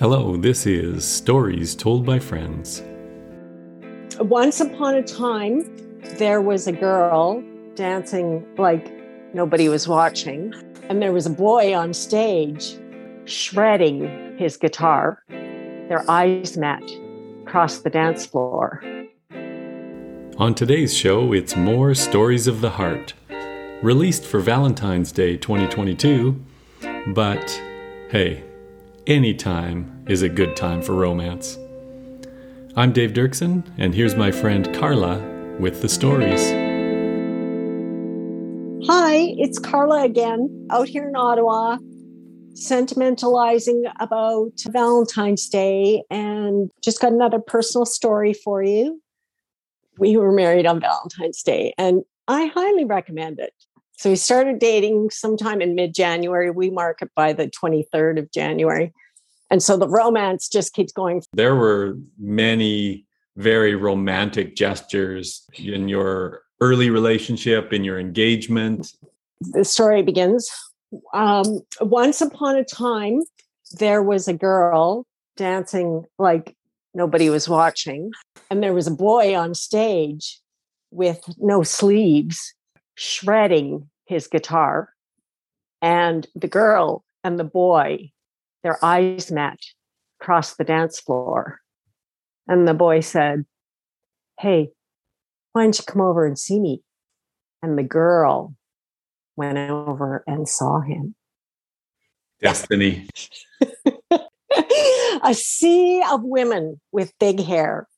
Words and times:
Hello, 0.00 0.34
this 0.34 0.64
is 0.64 1.06
Stories 1.06 1.74
Told 1.74 2.06
by 2.06 2.18
Friends. 2.18 2.82
Once 4.18 4.58
upon 4.58 4.94
a 4.94 5.02
time, 5.02 5.62
there 6.16 6.40
was 6.40 6.66
a 6.66 6.72
girl 6.72 7.44
dancing 7.74 8.42
like 8.56 8.90
nobody 9.34 9.68
was 9.68 9.86
watching, 9.86 10.54
and 10.88 11.02
there 11.02 11.12
was 11.12 11.26
a 11.26 11.30
boy 11.30 11.76
on 11.76 11.92
stage 11.92 12.78
shredding 13.26 14.38
his 14.38 14.56
guitar. 14.56 15.22
Their 15.28 16.10
eyes 16.10 16.56
met 16.56 16.82
across 17.42 17.80
the 17.80 17.90
dance 17.90 18.24
floor. 18.24 18.82
On 20.38 20.54
today's 20.54 20.96
show, 20.96 21.34
it's 21.34 21.56
more 21.56 21.94
Stories 21.94 22.46
of 22.46 22.62
the 22.62 22.70
Heart, 22.70 23.12
released 23.82 24.24
for 24.24 24.40
Valentine's 24.40 25.12
Day 25.12 25.36
2022. 25.36 26.42
But 27.08 27.50
hey, 28.08 28.44
any 29.06 29.34
time 29.34 30.04
is 30.08 30.22
a 30.22 30.28
good 30.28 30.56
time 30.56 30.82
for 30.82 30.94
romance. 30.94 31.56
I'm 32.76 32.92
Dave 32.92 33.12
Dirksen, 33.12 33.64
and 33.78 33.94
here's 33.94 34.14
my 34.14 34.30
friend 34.30 34.72
Carla 34.74 35.18
with 35.58 35.82
the 35.82 35.88
stories. 35.88 36.50
Hi, 38.86 39.34
it's 39.38 39.58
Carla 39.58 40.04
again, 40.04 40.68
out 40.70 40.88
here 40.88 41.08
in 41.08 41.16
Ottawa, 41.16 41.78
sentimentalizing 42.54 43.90
about 44.00 44.52
Valentine's 44.68 45.48
Day, 45.48 46.02
and 46.10 46.70
just 46.82 47.00
got 47.00 47.12
another 47.12 47.38
personal 47.38 47.86
story 47.86 48.32
for 48.32 48.62
you. 48.62 49.02
We 49.98 50.16
were 50.16 50.32
married 50.32 50.66
on 50.66 50.80
Valentine's 50.80 51.42
Day, 51.42 51.74
and 51.78 52.02
I 52.28 52.46
highly 52.46 52.84
recommend 52.84 53.40
it. 53.40 53.54
So 54.00 54.08
we 54.08 54.16
started 54.16 54.58
dating 54.58 55.10
sometime 55.10 55.60
in 55.60 55.74
mid 55.74 55.92
January. 55.92 56.50
We 56.50 56.70
mark 56.70 57.02
it 57.02 57.10
by 57.14 57.34
the 57.34 57.48
23rd 57.48 58.18
of 58.18 58.32
January. 58.32 58.94
And 59.50 59.62
so 59.62 59.76
the 59.76 59.86
romance 59.86 60.48
just 60.48 60.72
keeps 60.72 60.90
going. 60.90 61.22
There 61.34 61.54
were 61.54 61.98
many 62.18 63.04
very 63.36 63.74
romantic 63.74 64.56
gestures 64.56 65.46
in 65.52 65.90
your 65.90 66.40
early 66.62 66.88
relationship, 66.88 67.74
in 67.74 67.84
your 67.84 68.00
engagement. 68.00 68.90
The 69.42 69.66
story 69.66 70.00
begins. 70.00 70.50
Um, 71.12 71.60
once 71.82 72.22
upon 72.22 72.56
a 72.56 72.64
time, 72.64 73.20
there 73.72 74.02
was 74.02 74.28
a 74.28 74.32
girl 74.32 75.04
dancing 75.36 76.06
like 76.18 76.56
nobody 76.94 77.28
was 77.28 77.50
watching, 77.50 78.12
and 78.50 78.62
there 78.62 78.72
was 78.72 78.86
a 78.86 78.92
boy 78.92 79.36
on 79.36 79.54
stage 79.54 80.40
with 80.90 81.22
no 81.36 81.62
sleeves 81.62 82.54
shredding 83.00 83.88
his 84.04 84.26
guitar. 84.26 84.90
And 85.80 86.26
the 86.34 86.48
girl 86.48 87.02
and 87.24 87.40
the 87.40 87.44
boy, 87.44 88.10
their 88.62 88.78
eyes 88.84 89.32
met 89.32 89.58
across 90.20 90.56
the 90.56 90.64
dance 90.64 91.00
floor. 91.00 91.60
And 92.46 92.68
the 92.68 92.74
boy 92.74 93.00
said, 93.00 93.46
Hey, 94.38 94.72
why 95.52 95.62
don't 95.62 95.78
you 95.78 95.84
come 95.86 96.02
over 96.02 96.26
and 96.26 96.38
see 96.38 96.60
me? 96.60 96.82
And 97.62 97.78
the 97.78 97.82
girl 97.82 98.54
went 99.34 99.56
over 99.56 100.22
and 100.26 100.46
saw 100.46 100.80
him. 100.80 101.14
Destiny. 102.42 103.08
a 105.22 105.32
sea 105.32 106.02
of 106.10 106.22
women 106.22 106.82
with 106.92 107.18
big 107.18 107.40
hair. 107.40 107.88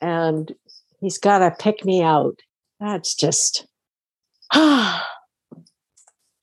And 0.00 0.50
he's 1.00 1.18
got 1.18 1.40
to 1.40 1.54
pick 1.62 1.84
me 1.84 2.02
out. 2.02 2.38
That's 2.80 3.14
just 3.14 3.67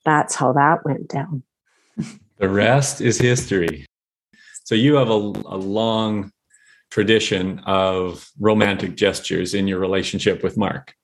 That's 0.04 0.34
how 0.34 0.52
that 0.52 0.84
went 0.84 1.08
down. 1.08 1.42
The 2.38 2.50
rest 2.50 3.00
is 3.00 3.16
history. 3.16 3.86
So 4.64 4.74
you 4.74 4.96
have 4.96 5.08
a, 5.08 5.14
a 5.14 5.56
long 5.56 6.32
tradition 6.90 7.60
of 7.60 8.30
romantic 8.38 8.94
gestures 8.94 9.54
in 9.54 9.66
your 9.66 9.78
relationship 9.78 10.42
with 10.42 10.58
Mark. 10.58 10.94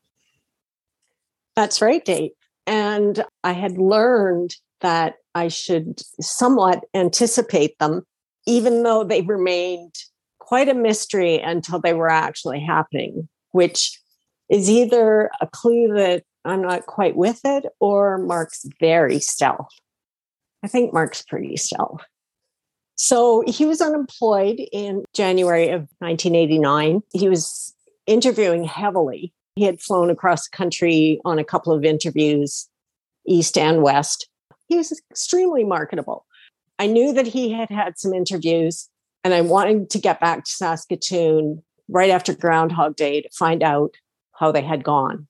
That's 1.56 1.80
right, 1.80 2.04
Dave. 2.04 2.32
And 2.66 3.24
I 3.42 3.52
had 3.52 3.78
learned 3.78 4.56
that 4.80 5.14
I 5.34 5.48
should 5.48 6.02
somewhat 6.20 6.84
anticipate 6.94 7.78
them, 7.78 8.02
even 8.46 8.82
though 8.82 9.04
they 9.04 9.22
remained 9.22 9.94
quite 10.38 10.68
a 10.68 10.74
mystery 10.74 11.38
until 11.38 11.80
they 11.80 11.94
were 11.94 12.10
actually 12.10 12.60
happening, 12.60 13.28
which 13.52 13.98
is 14.50 14.68
either 14.68 15.30
a 15.40 15.46
clue 15.46 15.94
that 15.94 16.24
I'm 16.44 16.62
not 16.62 16.86
quite 16.86 17.16
with 17.16 17.40
it, 17.44 17.66
or 17.78 18.18
Mark's 18.18 18.66
very 18.80 19.20
stealth. 19.20 19.68
I 20.62 20.68
think 20.68 20.92
Mark's 20.92 21.22
pretty 21.22 21.56
stealth. 21.56 22.02
So 22.96 23.42
he 23.46 23.64
was 23.64 23.80
unemployed 23.80 24.60
in 24.72 25.04
January 25.14 25.68
of 25.68 25.88
1989. 25.98 27.02
He 27.12 27.28
was 27.28 27.74
interviewing 28.06 28.64
heavily. 28.64 29.32
He 29.56 29.64
had 29.64 29.80
flown 29.80 30.10
across 30.10 30.48
the 30.48 30.56
country 30.56 31.20
on 31.24 31.38
a 31.38 31.44
couple 31.44 31.72
of 31.72 31.84
interviews, 31.84 32.68
east 33.26 33.56
and 33.56 33.82
west. 33.82 34.28
He 34.68 34.76
was 34.76 34.92
extremely 35.10 35.64
marketable. 35.64 36.26
I 36.78 36.86
knew 36.86 37.12
that 37.12 37.26
he 37.26 37.52
had 37.52 37.70
had 37.70 37.98
some 37.98 38.14
interviews, 38.14 38.88
and 39.24 39.34
I 39.34 39.40
wanted 39.40 39.90
to 39.90 39.98
get 39.98 40.20
back 40.20 40.44
to 40.44 40.50
Saskatoon 40.50 41.62
right 41.88 42.10
after 42.10 42.34
Groundhog 42.34 42.96
Day 42.96 43.20
to 43.20 43.28
find 43.30 43.62
out 43.62 43.94
how 44.32 44.50
they 44.50 44.62
had 44.62 44.82
gone 44.82 45.28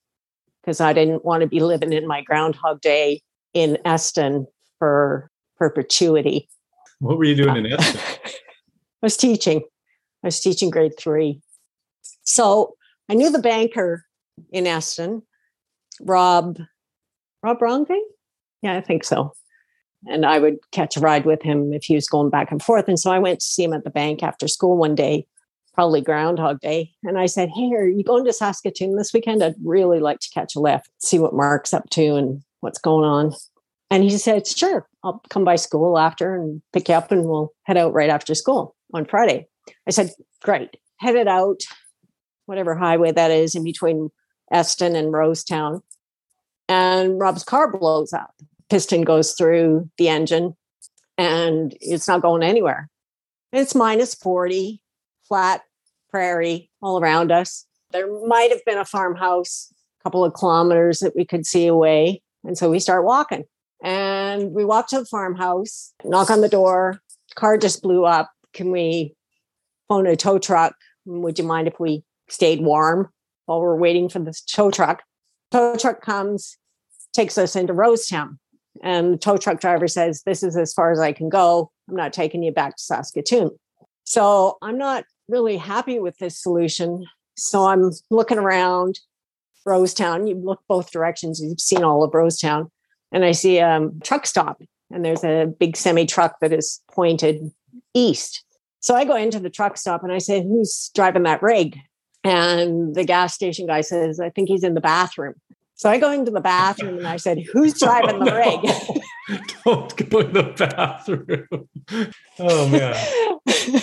because 0.63 0.79
I 0.79 0.93
didn't 0.93 1.25
want 1.25 1.41
to 1.41 1.47
be 1.47 1.59
living 1.59 1.91
in 1.93 2.07
my 2.07 2.21
Groundhog 2.21 2.81
Day 2.81 3.21
in 3.53 3.77
Eston 3.85 4.47
for 4.79 5.29
perpetuity. 5.57 6.47
What 6.99 7.17
were 7.17 7.25
you 7.25 7.35
doing 7.35 7.57
in 7.57 7.73
uh, 7.73 7.77
Eston? 7.77 8.01
I 8.25 8.31
was 9.01 9.17
teaching. 9.17 9.61
I 10.23 10.27
was 10.27 10.39
teaching 10.39 10.69
grade 10.69 10.93
three. 10.97 11.41
So 12.23 12.75
I 13.09 13.15
knew 13.15 13.29
the 13.29 13.39
banker 13.39 14.05
in 14.51 14.65
Eston, 14.65 15.23
Rob, 16.01 16.57
Rob 17.43 17.59
Ronke? 17.59 17.99
Yeah, 18.61 18.77
I 18.77 18.81
think 18.81 19.03
so. 19.03 19.33
And 20.07 20.25
I 20.25 20.39
would 20.39 20.57
catch 20.71 20.97
a 20.97 21.01
ride 21.01 21.25
with 21.25 21.41
him 21.41 21.73
if 21.73 21.83
he 21.83 21.95
was 21.95 22.07
going 22.07 22.29
back 22.29 22.51
and 22.51 22.61
forth. 22.61 22.87
And 22.87 22.99
so 22.99 23.11
I 23.11 23.19
went 23.19 23.39
to 23.39 23.45
see 23.45 23.63
him 23.63 23.73
at 23.73 23.83
the 23.83 23.89
bank 23.89 24.23
after 24.23 24.47
school 24.47 24.77
one 24.77 24.95
day 24.95 25.25
probably 25.73 26.01
Groundhog 26.01 26.59
Day. 26.59 26.91
And 27.03 27.17
I 27.17 27.25
said, 27.25 27.49
Hey, 27.49 27.71
are 27.73 27.87
you 27.87 28.03
going 28.03 28.25
to 28.25 28.33
Saskatoon 28.33 28.95
this 28.95 29.13
weekend? 29.13 29.43
I'd 29.43 29.55
really 29.63 29.99
like 29.99 30.19
to 30.19 30.29
catch 30.33 30.55
a 30.55 30.59
lift, 30.59 30.89
see 30.99 31.19
what 31.19 31.33
Mark's 31.33 31.73
up 31.73 31.89
to 31.91 32.15
and 32.15 32.41
what's 32.61 32.79
going 32.79 33.05
on. 33.05 33.33
And 33.89 34.03
he 34.03 34.11
said, 34.11 34.47
Sure, 34.47 34.87
I'll 35.03 35.21
come 35.29 35.43
by 35.43 35.55
school 35.55 35.97
after 35.97 36.35
and 36.35 36.61
pick 36.71 36.89
you 36.89 36.95
up 36.95 37.11
and 37.11 37.25
we'll 37.25 37.51
head 37.63 37.77
out 37.77 37.93
right 37.93 38.09
after 38.09 38.35
school 38.35 38.75
on 38.93 39.05
Friday. 39.05 39.47
I 39.87 39.91
said, 39.91 40.11
Great. 40.43 40.77
Headed 40.97 41.27
out, 41.27 41.61
whatever 42.45 42.75
highway 42.75 43.11
that 43.11 43.31
is 43.31 43.55
in 43.55 43.63
between 43.63 44.09
Eston 44.51 44.95
and 44.95 45.13
Rosetown. 45.13 45.81
And 46.69 47.19
Rob's 47.19 47.43
car 47.43 47.71
blows 47.71 48.13
up. 48.13 48.33
Piston 48.69 49.03
goes 49.03 49.33
through 49.33 49.89
the 49.97 50.07
engine 50.07 50.55
and 51.17 51.75
it's 51.81 52.07
not 52.07 52.21
going 52.21 52.43
anywhere. 52.43 52.89
It's 53.51 53.75
minus 53.75 54.15
40 54.15 54.82
flat 55.27 55.61
prairie 56.09 56.69
all 56.81 56.99
around 56.99 57.31
us. 57.31 57.65
There 57.91 58.07
might 58.27 58.51
have 58.51 58.63
been 58.65 58.77
a 58.77 58.85
farmhouse 58.85 59.73
a 59.99 60.03
couple 60.03 60.25
of 60.25 60.33
kilometers 60.33 60.99
that 60.99 61.15
we 61.15 61.25
could 61.25 61.45
see 61.45 61.67
away. 61.67 62.21
And 62.43 62.57
so 62.57 62.69
we 62.69 62.79
start 62.79 63.05
walking. 63.05 63.45
And 63.83 64.51
we 64.51 64.65
walk 64.65 64.87
to 64.89 64.99
the 64.99 65.05
farmhouse, 65.05 65.93
knock 66.03 66.29
on 66.29 66.41
the 66.41 66.49
door, 66.49 67.01
car 67.35 67.57
just 67.57 67.81
blew 67.81 68.05
up. 68.05 68.31
Can 68.53 68.71
we 68.71 69.15
phone 69.87 70.07
a 70.07 70.15
tow 70.15 70.39
truck? 70.39 70.75
Would 71.05 71.37
you 71.37 71.45
mind 71.45 71.67
if 71.67 71.79
we 71.79 72.03
stayed 72.29 72.61
warm 72.61 73.09
while 73.45 73.61
we're 73.61 73.75
waiting 73.75 74.07
for 74.09 74.19
the 74.19 74.33
tow 74.47 74.71
truck? 74.71 75.03
Tow 75.51 75.75
truck 75.75 76.01
comes, 76.01 76.57
takes 77.13 77.37
us 77.37 77.55
into 77.55 77.73
Rosetown. 77.73 78.37
And 78.81 79.13
the 79.13 79.17
tow 79.17 79.37
truck 79.37 79.59
driver 79.59 79.87
says, 79.87 80.23
This 80.25 80.43
is 80.43 80.55
as 80.55 80.73
far 80.73 80.91
as 80.91 80.99
I 80.99 81.11
can 81.11 81.29
go. 81.29 81.71
I'm 81.89 81.95
not 81.95 82.13
taking 82.13 82.41
you 82.41 82.51
back 82.51 82.77
to 82.77 82.83
Saskatoon. 82.83 83.51
So 84.05 84.57
I'm 84.61 84.77
not 84.77 85.03
really 85.27 85.57
happy 85.57 85.99
with 85.99 86.17
this 86.17 86.41
solution. 86.41 87.05
So 87.35 87.65
I'm 87.65 87.91
looking 88.09 88.37
around 88.37 88.99
Rosetown. 89.67 90.27
You 90.27 90.35
look 90.35 90.61
both 90.67 90.91
directions, 90.91 91.41
you've 91.41 91.59
seen 91.59 91.83
all 91.83 92.03
of 92.03 92.11
Rosetown. 92.11 92.69
And 93.11 93.23
I 93.23 93.31
see 93.31 93.59
a 93.59 93.69
um, 93.69 93.99
truck 94.03 94.25
stop, 94.25 94.61
and 94.89 95.05
there's 95.05 95.23
a 95.23 95.45
big 95.45 95.77
semi 95.77 96.05
truck 96.05 96.39
that 96.41 96.51
is 96.51 96.81
pointed 96.91 97.51
east. 97.93 98.43
So 98.79 98.95
I 98.95 99.05
go 99.05 99.15
into 99.15 99.39
the 99.39 99.49
truck 99.49 99.77
stop 99.77 100.03
and 100.03 100.11
I 100.11 100.17
say, 100.17 100.43
Who's 100.43 100.91
driving 100.95 101.23
that 101.23 101.41
rig? 101.41 101.77
And 102.23 102.95
the 102.95 103.03
gas 103.03 103.33
station 103.33 103.67
guy 103.67 103.81
says, 103.81 104.19
I 104.19 104.29
think 104.29 104.49
he's 104.49 104.63
in 104.63 104.73
the 104.73 104.81
bathroom. 104.81 105.35
So 105.75 105.89
I 105.89 105.99
go 105.99 106.11
into 106.11 106.31
the 106.31 106.41
bathroom 106.41 106.97
and 106.97 107.07
I 107.07 107.17
said, 107.17 107.39
Who's 107.51 107.79
driving 107.79 108.21
oh, 108.21 108.25
the 108.25 108.33
rig? 108.33 109.41
Don't 109.65 110.09
go 110.09 110.19
in 110.19 110.33
the 110.33 110.43
bathroom. 110.57 111.69
Oh, 112.39 112.67
man. 112.67 112.95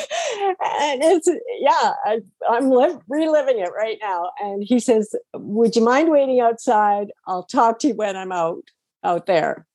and 0.61 1.02
it's 1.02 1.29
yeah 1.61 1.93
I, 2.05 2.20
am 2.49 2.70
li- 2.70 2.99
reliving 3.08 3.58
it 3.58 3.70
right 3.76 3.99
now 4.02 4.31
and 4.41 4.62
he 4.62 4.81
says 4.81 5.14
would 5.35 5.76
you 5.76 5.85
mind 5.85 6.11
waiting 6.11 6.41
outside 6.41 7.08
i'll 7.26 7.44
talk 7.44 7.79
to 7.81 7.88
you 7.88 7.94
when 7.94 8.17
i'm 8.17 8.32
out 8.32 8.64
out 9.05 9.26
there 9.26 9.67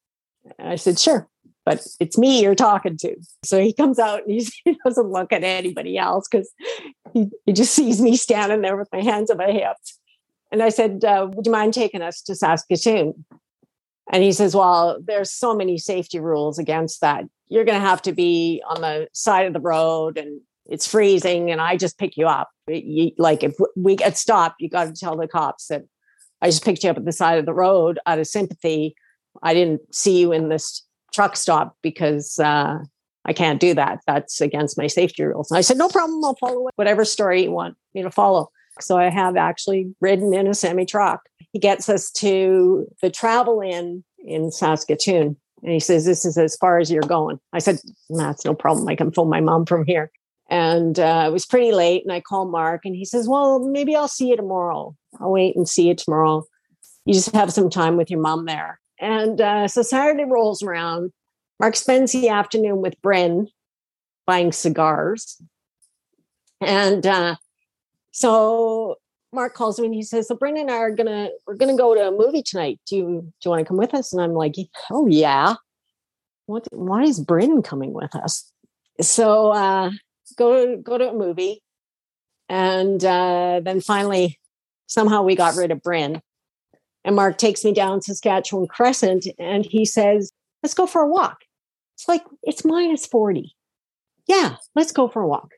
and 0.58 0.70
i 0.70 0.76
said 0.76 1.00
sure 1.00 1.28
but 1.66 1.86
it's 2.00 2.18
me 2.18 2.42
you're 2.42 2.56
talking 2.56 2.96
to. 2.98 3.16
So 3.44 3.60
he 3.60 3.74
comes 3.74 4.00
out 4.00 4.22
and 4.28 4.32
he 4.64 4.78
doesn't 4.86 5.12
look 5.12 5.34
at 5.34 5.44
anybody 5.44 5.98
else 5.98 6.28
because 6.30 6.52
he, 7.14 7.28
he 7.46 7.54
just 7.54 7.74
sees 7.74 8.00
me 8.00 8.16
standing 8.16 8.62
there 8.62 8.78
with 8.78 8.90
my 8.94 9.02
hands 9.02 9.32
on 9.32 9.38
my 9.38 9.52
hips. 9.52 10.00
And 10.52 10.62
I 10.62 10.70
said, 10.70 11.04
uh, 11.04 11.28
Would 11.34 11.46
you 11.46 11.52
mind 11.52 11.74
taking 11.74 12.02
us 12.02 12.22
to 12.24 12.36
Saskatoon? 12.36 13.26
And 14.12 14.24
he 14.24 14.32
says, 14.32 14.56
Well, 14.56 15.00
there's 15.04 15.32
so 15.32 15.56
many 15.56 15.78
safety 15.78 16.20
rules 16.20 16.60
against 16.60 17.02
that. 17.02 17.26
You're 17.50 17.66
going 17.66 17.82
to 17.82 17.88
have 17.88 18.02
to 18.04 18.12
be 18.12 18.64
on 18.68 18.82
the 18.82 19.08
side 19.14 19.48
of 19.48 19.54
the 19.54 19.60
road 19.60 20.18
and 20.18 20.42
it's 20.68 20.88
freezing 20.88 21.52
and 21.52 21.62
I 21.62 21.78
just 21.78 21.98
pick 21.98 22.18
you 22.18 22.28
up. 22.28 22.50
You, 22.68 23.12
like 23.18 23.44
if 23.44 23.56
we 23.76 23.96
get 23.96 24.18
stopped, 24.18 24.56
you 24.60 24.70
got 24.70 24.86
to 24.86 24.94
tell 24.94 25.16
the 25.16 25.28
cops 25.28 25.68
that 25.68 25.84
I 26.42 26.48
just 26.48 26.64
picked 26.64 26.84
you 26.84 26.90
up 26.90 26.98
at 26.98 27.06
the 27.06 27.12
side 27.12 27.38
of 27.38 27.46
the 27.46 27.54
road 27.54 28.00
out 28.06 28.20
of 28.20 28.28
sympathy. 28.28 28.96
I 29.44 29.54
didn't 29.54 29.82
see 29.94 30.20
you 30.20 30.32
in 30.32 30.50
this 30.50 30.84
truck 31.14 31.36
stop 31.36 31.78
because 31.82 32.40
uh, 32.40 32.78
I 33.26 33.34
can't 33.34 33.60
do 33.60 33.74
that. 33.74 34.00
That's 34.08 34.42
against 34.42 34.78
my 34.78 34.88
safety 34.88 35.24
rules. 35.24 35.52
And 35.52 35.58
I 35.58 35.62
said, 35.62 35.78
no 35.78 35.90
problem. 35.90 36.24
I'll 36.24 36.36
follow 36.36 36.70
whatever 36.76 37.06
story 37.06 37.44
you 37.44 37.52
want 37.52 37.76
me 37.94 38.04
to 38.04 38.12
follow. 38.12 38.50
So 38.82 38.98
I 38.98 39.10
have 39.10 39.38
actually 39.38 39.94
ridden 40.02 40.34
in 40.34 40.48
a 40.48 40.54
semi 40.54 40.86
truck. 40.86 41.22
He 41.54 41.60
gets 41.60 41.88
us 41.88 42.12
to 42.12 42.88
the 43.02 43.10
travel 43.10 43.62
inn 43.62 44.04
in 44.20 44.52
Saskatoon. 44.52 45.38
And 45.64 45.72
he 45.72 45.80
says, 45.80 46.06
This 46.06 46.26
is 46.26 46.38
as 46.38 46.58
far 46.58 46.80
as 46.80 46.92
you're 46.92 47.02
going. 47.02 47.40
I 47.54 47.60
said, 47.60 47.80
That's 48.10 48.44
no 48.44 48.54
problem. 48.54 48.88
I 48.88 48.96
can 48.96 49.12
phone 49.12 49.30
my 49.30 49.40
mom 49.40 49.66
from 49.66 49.86
here. 49.86 50.12
And 50.50 51.00
uh, 51.00 51.26
it 51.28 51.32
was 51.32 51.46
pretty 51.46 51.72
late. 51.72 52.04
And 52.04 52.14
I 52.14 52.22
called 52.22 52.52
Mark 52.52 52.82
and 52.86 52.96
he 52.96 53.06
says, 53.06 53.28
Well, 53.28 53.60
maybe 53.60 53.96
I'll 53.96 54.08
see 54.08 54.30
you 54.30 54.36
tomorrow. 54.36 54.96
I'll 55.20 55.32
wait 55.32 55.56
and 55.56 55.68
see 55.68 55.88
you 55.88 55.96
tomorrow. 55.96 56.44
You 57.06 57.14
just 57.14 57.32
have 57.34 57.52
some 57.52 57.70
time 57.70 57.98
with 57.98 58.10
your 58.12 58.20
mom 58.20 58.46
there. 58.46 58.80
And 59.00 59.42
uh, 59.42 59.68
so 59.68 59.82
Saturday 59.82 60.26
rolls 60.26 60.64
around. 60.64 61.12
Mark 61.60 61.76
spends 61.76 62.12
the 62.12 62.30
afternoon 62.30 62.82
with 62.82 63.02
Bryn 63.02 63.48
buying 64.26 64.52
cigars. 64.52 65.42
And 66.62 67.06
uh, 67.06 67.36
so 68.12 68.96
Mark 69.34 69.54
calls 69.54 69.80
me 69.80 69.86
and 69.86 69.96
he 69.96 70.04
says, 70.04 70.28
So 70.28 70.36
Bryn 70.36 70.58
and 70.58 70.72
I 70.72 70.78
are 70.78 70.92
gonna 70.92 71.30
we're 71.46 71.56
gonna 71.56 71.78
go 71.78 71.94
to 71.94 72.08
a 72.08 72.12
movie 72.12 72.44
tonight. 72.44 72.80
Do 72.88 72.96
you 72.96 73.06
do 73.06 73.34
you 73.44 73.52
want 73.52 73.60
to 73.62 73.68
come 73.68 73.78
with 73.78 73.94
us? 73.94 74.14
And 74.14 74.22
I'm 74.22 74.34
like, 74.34 74.56
Oh 74.90 75.08
yeah. 75.08 75.56
What 76.48 76.68
why 76.72 77.04
is 77.04 77.20
Bryn 77.20 77.62
coming 77.62 77.94
with 77.94 78.16
us? 78.16 78.52
So 79.02 79.52
uh 79.52 79.92
go 80.34 80.78
go 80.78 80.98
to 80.98 81.10
a 81.10 81.14
movie. 81.14 81.62
And 82.48 83.04
uh, 83.04 83.62
then 83.64 83.82
finally 83.82 84.40
somehow 84.88 85.24
we 85.24 85.36
got 85.36 85.56
rid 85.56 85.72
of 85.72 85.82
Bryn. 85.82 86.22
And 87.04 87.16
Mark 87.16 87.38
takes 87.38 87.64
me 87.64 87.74
down 87.74 88.02
Saskatchewan 88.02 88.68
Crescent 88.68 89.28
and 89.38 89.66
he 89.66 89.86
says, 89.86 90.32
Let's 90.64 90.74
go 90.74 90.88
for 90.88 91.02
a 91.02 91.08
walk. 91.08 91.42
It's 91.96 92.08
like, 92.08 92.24
it's 92.44 92.66
minus 92.66 93.06
40. 93.06 93.56
Yeah, 94.28 94.56
let's 94.74 94.92
go 94.92 95.08
for 95.08 95.22
a 95.22 95.28
walk. 95.28 95.52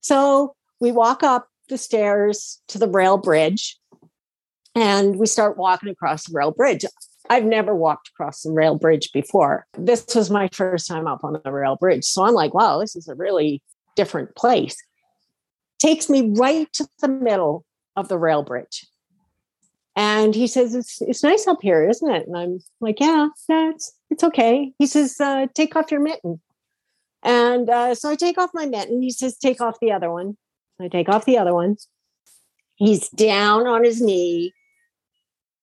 So 0.00 0.54
we 0.80 0.90
walk 0.90 1.22
up 1.22 1.48
the 1.68 1.78
stairs 1.78 2.60
to 2.68 2.78
the 2.78 2.88
rail 2.88 3.16
bridge 3.16 3.78
and 4.74 5.16
we 5.16 5.26
start 5.26 5.56
walking 5.56 5.88
across 5.88 6.24
the 6.24 6.36
rail 6.36 6.50
bridge. 6.50 6.84
I've 7.28 7.44
never 7.44 7.74
walked 7.74 8.08
across 8.08 8.42
the 8.42 8.50
rail 8.50 8.76
bridge 8.76 9.12
before. 9.12 9.66
This 9.78 10.04
was 10.16 10.30
my 10.30 10.48
first 10.52 10.88
time 10.88 11.06
up 11.06 11.22
on 11.22 11.40
the 11.44 11.52
rail 11.52 11.76
bridge. 11.76 12.04
So 12.04 12.24
I'm 12.24 12.34
like, 12.34 12.52
wow, 12.52 12.80
this 12.80 12.96
is 12.96 13.06
a 13.06 13.14
really 13.14 13.62
different 13.96 14.34
place. 14.36 14.76
Takes 15.78 16.08
me 16.08 16.32
right 16.34 16.72
to 16.74 16.86
the 17.00 17.08
middle 17.08 17.64
of 17.96 18.08
the 18.08 18.18
rail 18.18 18.42
bridge. 18.42 18.86
And 19.96 20.34
he 20.34 20.46
says, 20.46 20.74
it's, 20.74 21.02
it's 21.02 21.22
nice 21.22 21.46
up 21.46 21.58
here, 21.60 21.88
isn't 21.88 22.10
it? 22.10 22.26
And 22.26 22.36
I'm 22.36 22.60
like, 22.80 23.00
yeah, 23.00 23.28
it's, 23.48 23.92
it's 24.08 24.24
okay. 24.24 24.72
He 24.78 24.86
says, 24.86 25.20
uh, 25.20 25.46
take 25.54 25.76
off 25.76 25.90
your 25.90 26.00
mitten. 26.00 26.40
And 27.22 27.68
uh, 27.68 27.94
so 27.94 28.10
I 28.10 28.14
take 28.14 28.38
off 28.38 28.50
my 28.54 28.66
mitten. 28.66 29.02
He 29.02 29.10
says, 29.10 29.36
take 29.36 29.60
off 29.60 29.78
the 29.80 29.92
other 29.92 30.10
one. 30.10 30.36
I 30.80 30.88
take 30.88 31.08
off 31.08 31.26
the 31.26 31.38
other 31.38 31.52
one. 31.52 31.76
He's 32.76 33.08
down 33.10 33.66
on 33.66 33.84
his 33.84 34.00
knee. 34.00 34.54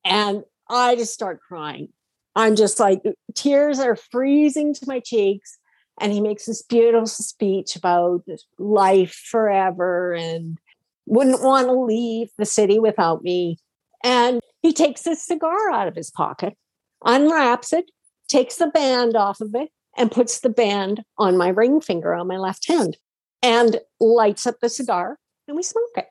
And 0.05 0.43
I 0.69 0.95
just 0.95 1.13
start 1.13 1.39
crying. 1.41 1.89
I'm 2.35 2.55
just 2.55 2.79
like, 2.79 3.01
tears 3.33 3.79
are 3.79 3.95
freezing 3.95 4.73
to 4.75 4.85
my 4.87 4.99
cheeks. 4.99 5.57
And 5.99 6.13
he 6.13 6.21
makes 6.21 6.45
this 6.45 6.61
beautiful 6.61 7.07
speech 7.07 7.75
about 7.75 8.23
life 8.59 9.13
forever 9.13 10.13
and 10.13 10.57
wouldn't 11.05 11.41
want 11.41 11.67
to 11.67 11.73
leave 11.73 12.29
the 12.37 12.45
city 12.45 12.79
without 12.79 13.23
me. 13.23 13.57
And 14.03 14.41
he 14.61 14.73
takes 14.73 15.05
his 15.05 15.23
cigar 15.23 15.71
out 15.71 15.87
of 15.87 15.95
his 15.95 16.11
pocket, 16.11 16.55
unwraps 17.03 17.73
it, 17.73 17.89
takes 18.27 18.57
the 18.57 18.67
band 18.67 19.15
off 19.15 19.41
of 19.41 19.55
it, 19.55 19.69
and 19.97 20.11
puts 20.11 20.39
the 20.39 20.49
band 20.49 21.03
on 21.17 21.37
my 21.37 21.49
ring 21.49 21.81
finger 21.81 22.13
on 22.13 22.27
my 22.27 22.37
left 22.37 22.67
hand 22.67 22.97
and 23.41 23.79
lights 23.99 24.45
up 24.45 24.59
the 24.61 24.69
cigar 24.69 25.17
and 25.47 25.57
we 25.57 25.63
smoke 25.63 25.83
it. 25.95 26.07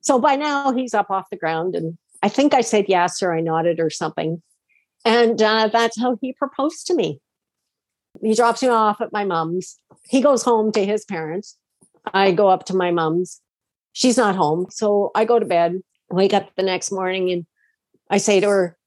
So 0.00 0.18
by 0.18 0.36
now 0.36 0.72
he's 0.72 0.94
up 0.94 1.10
off 1.10 1.30
the 1.30 1.36
ground. 1.36 1.76
And 1.76 1.98
I 2.22 2.28
think 2.28 2.54
I 2.54 2.62
said 2.62 2.86
yes 2.88 3.22
or 3.22 3.34
I 3.34 3.40
nodded 3.40 3.78
or 3.78 3.90
something. 3.90 4.42
And 5.04 5.40
uh, 5.40 5.68
that's 5.68 6.00
how 6.00 6.16
he 6.20 6.32
proposed 6.32 6.86
to 6.88 6.94
me. 6.94 7.20
He 8.22 8.34
drops 8.34 8.62
me 8.62 8.68
off 8.68 9.00
at 9.00 9.12
my 9.12 9.24
mom's. 9.24 9.76
He 10.08 10.20
goes 10.20 10.42
home 10.42 10.72
to 10.72 10.84
his 10.84 11.04
parents. 11.04 11.56
I 12.12 12.32
go 12.32 12.48
up 12.48 12.64
to 12.66 12.76
my 12.76 12.90
mom's 12.90 13.40
she's 13.98 14.16
not 14.16 14.36
home. 14.36 14.66
So 14.70 15.10
I 15.14 15.24
go 15.24 15.38
to 15.38 15.44
bed, 15.44 15.80
wake 16.08 16.32
up 16.32 16.54
the 16.56 16.62
next 16.62 16.92
morning, 16.92 17.30
and 17.30 17.46
I 18.08 18.18
say 18.18 18.38
to 18.40 18.48
her, 18.48 18.78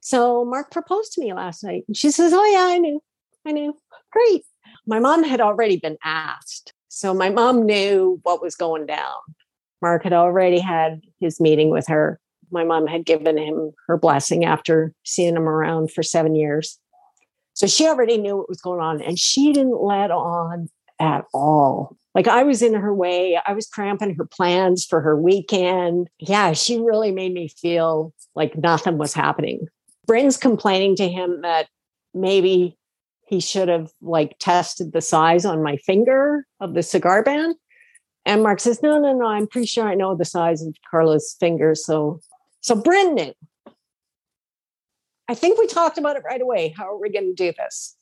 So 0.00 0.44
Mark 0.44 0.72
proposed 0.72 1.12
to 1.12 1.20
me 1.20 1.32
last 1.32 1.62
night. 1.62 1.84
And 1.86 1.96
she 1.96 2.10
says, 2.10 2.32
Oh, 2.34 2.44
yeah, 2.44 2.74
I 2.74 2.78
knew. 2.78 3.00
I 3.46 3.52
knew. 3.52 3.76
Great. 4.10 4.42
My 4.86 4.98
mom 4.98 5.22
had 5.22 5.40
already 5.40 5.76
been 5.76 5.96
asked. 6.04 6.72
So 6.88 7.14
my 7.14 7.30
mom 7.30 7.64
knew 7.64 8.18
what 8.22 8.42
was 8.42 8.56
going 8.56 8.86
down. 8.86 9.14
Mark 9.82 10.02
had 10.02 10.12
already 10.12 10.58
had 10.58 11.00
his 11.20 11.40
meeting 11.40 11.70
with 11.70 11.86
her. 11.86 12.18
My 12.50 12.64
mom 12.64 12.86
had 12.86 13.04
given 13.04 13.38
him 13.38 13.72
her 13.86 13.96
blessing 13.96 14.44
after 14.44 14.92
seeing 15.04 15.36
him 15.36 15.48
around 15.48 15.92
for 15.92 16.02
seven 16.02 16.34
years. 16.34 16.78
So 17.56 17.66
she 17.66 17.88
already 17.88 18.18
knew 18.18 18.36
what 18.36 18.50
was 18.50 18.60
going 18.60 18.80
on 18.80 19.00
and 19.00 19.18
she 19.18 19.50
didn't 19.50 19.82
let 19.82 20.10
on 20.10 20.68
at 21.00 21.24
all. 21.32 21.96
Like 22.14 22.28
I 22.28 22.42
was 22.42 22.60
in 22.60 22.74
her 22.74 22.94
way. 22.94 23.40
I 23.46 23.54
was 23.54 23.66
cramping 23.66 24.14
her 24.14 24.26
plans 24.26 24.84
for 24.84 25.00
her 25.00 25.16
weekend. 25.16 26.08
Yeah, 26.18 26.52
she 26.52 26.78
really 26.78 27.12
made 27.12 27.32
me 27.32 27.48
feel 27.48 28.12
like 28.34 28.58
nothing 28.58 28.98
was 28.98 29.14
happening. 29.14 29.68
Bryn's 30.06 30.36
complaining 30.36 30.96
to 30.96 31.08
him 31.08 31.40
that 31.40 31.68
maybe 32.12 32.76
he 33.26 33.40
should 33.40 33.68
have 33.68 33.90
like 34.02 34.36
tested 34.38 34.92
the 34.92 35.00
size 35.00 35.46
on 35.46 35.62
my 35.62 35.78
finger 35.78 36.46
of 36.60 36.74
the 36.74 36.82
cigar 36.82 37.22
band. 37.22 37.54
And 38.26 38.42
Mark 38.42 38.60
says, 38.60 38.82
no, 38.82 39.00
no, 39.00 39.14
no, 39.14 39.26
I'm 39.26 39.46
pretty 39.46 39.66
sure 39.66 39.88
I 39.88 39.94
know 39.94 40.14
the 40.14 40.26
size 40.26 40.60
of 40.60 40.74
Carla's 40.90 41.36
fingers. 41.40 41.86
So, 41.86 42.20
so 42.60 42.74
Bryn 42.74 43.14
knew. 43.14 43.32
I 45.28 45.34
think 45.34 45.58
we 45.58 45.66
talked 45.66 45.98
about 45.98 46.16
it 46.16 46.22
right 46.24 46.40
away. 46.40 46.74
How 46.76 46.84
are 46.92 46.98
we 46.98 47.10
going 47.10 47.34
to 47.34 47.34
do 47.34 47.52
this? 47.56 47.96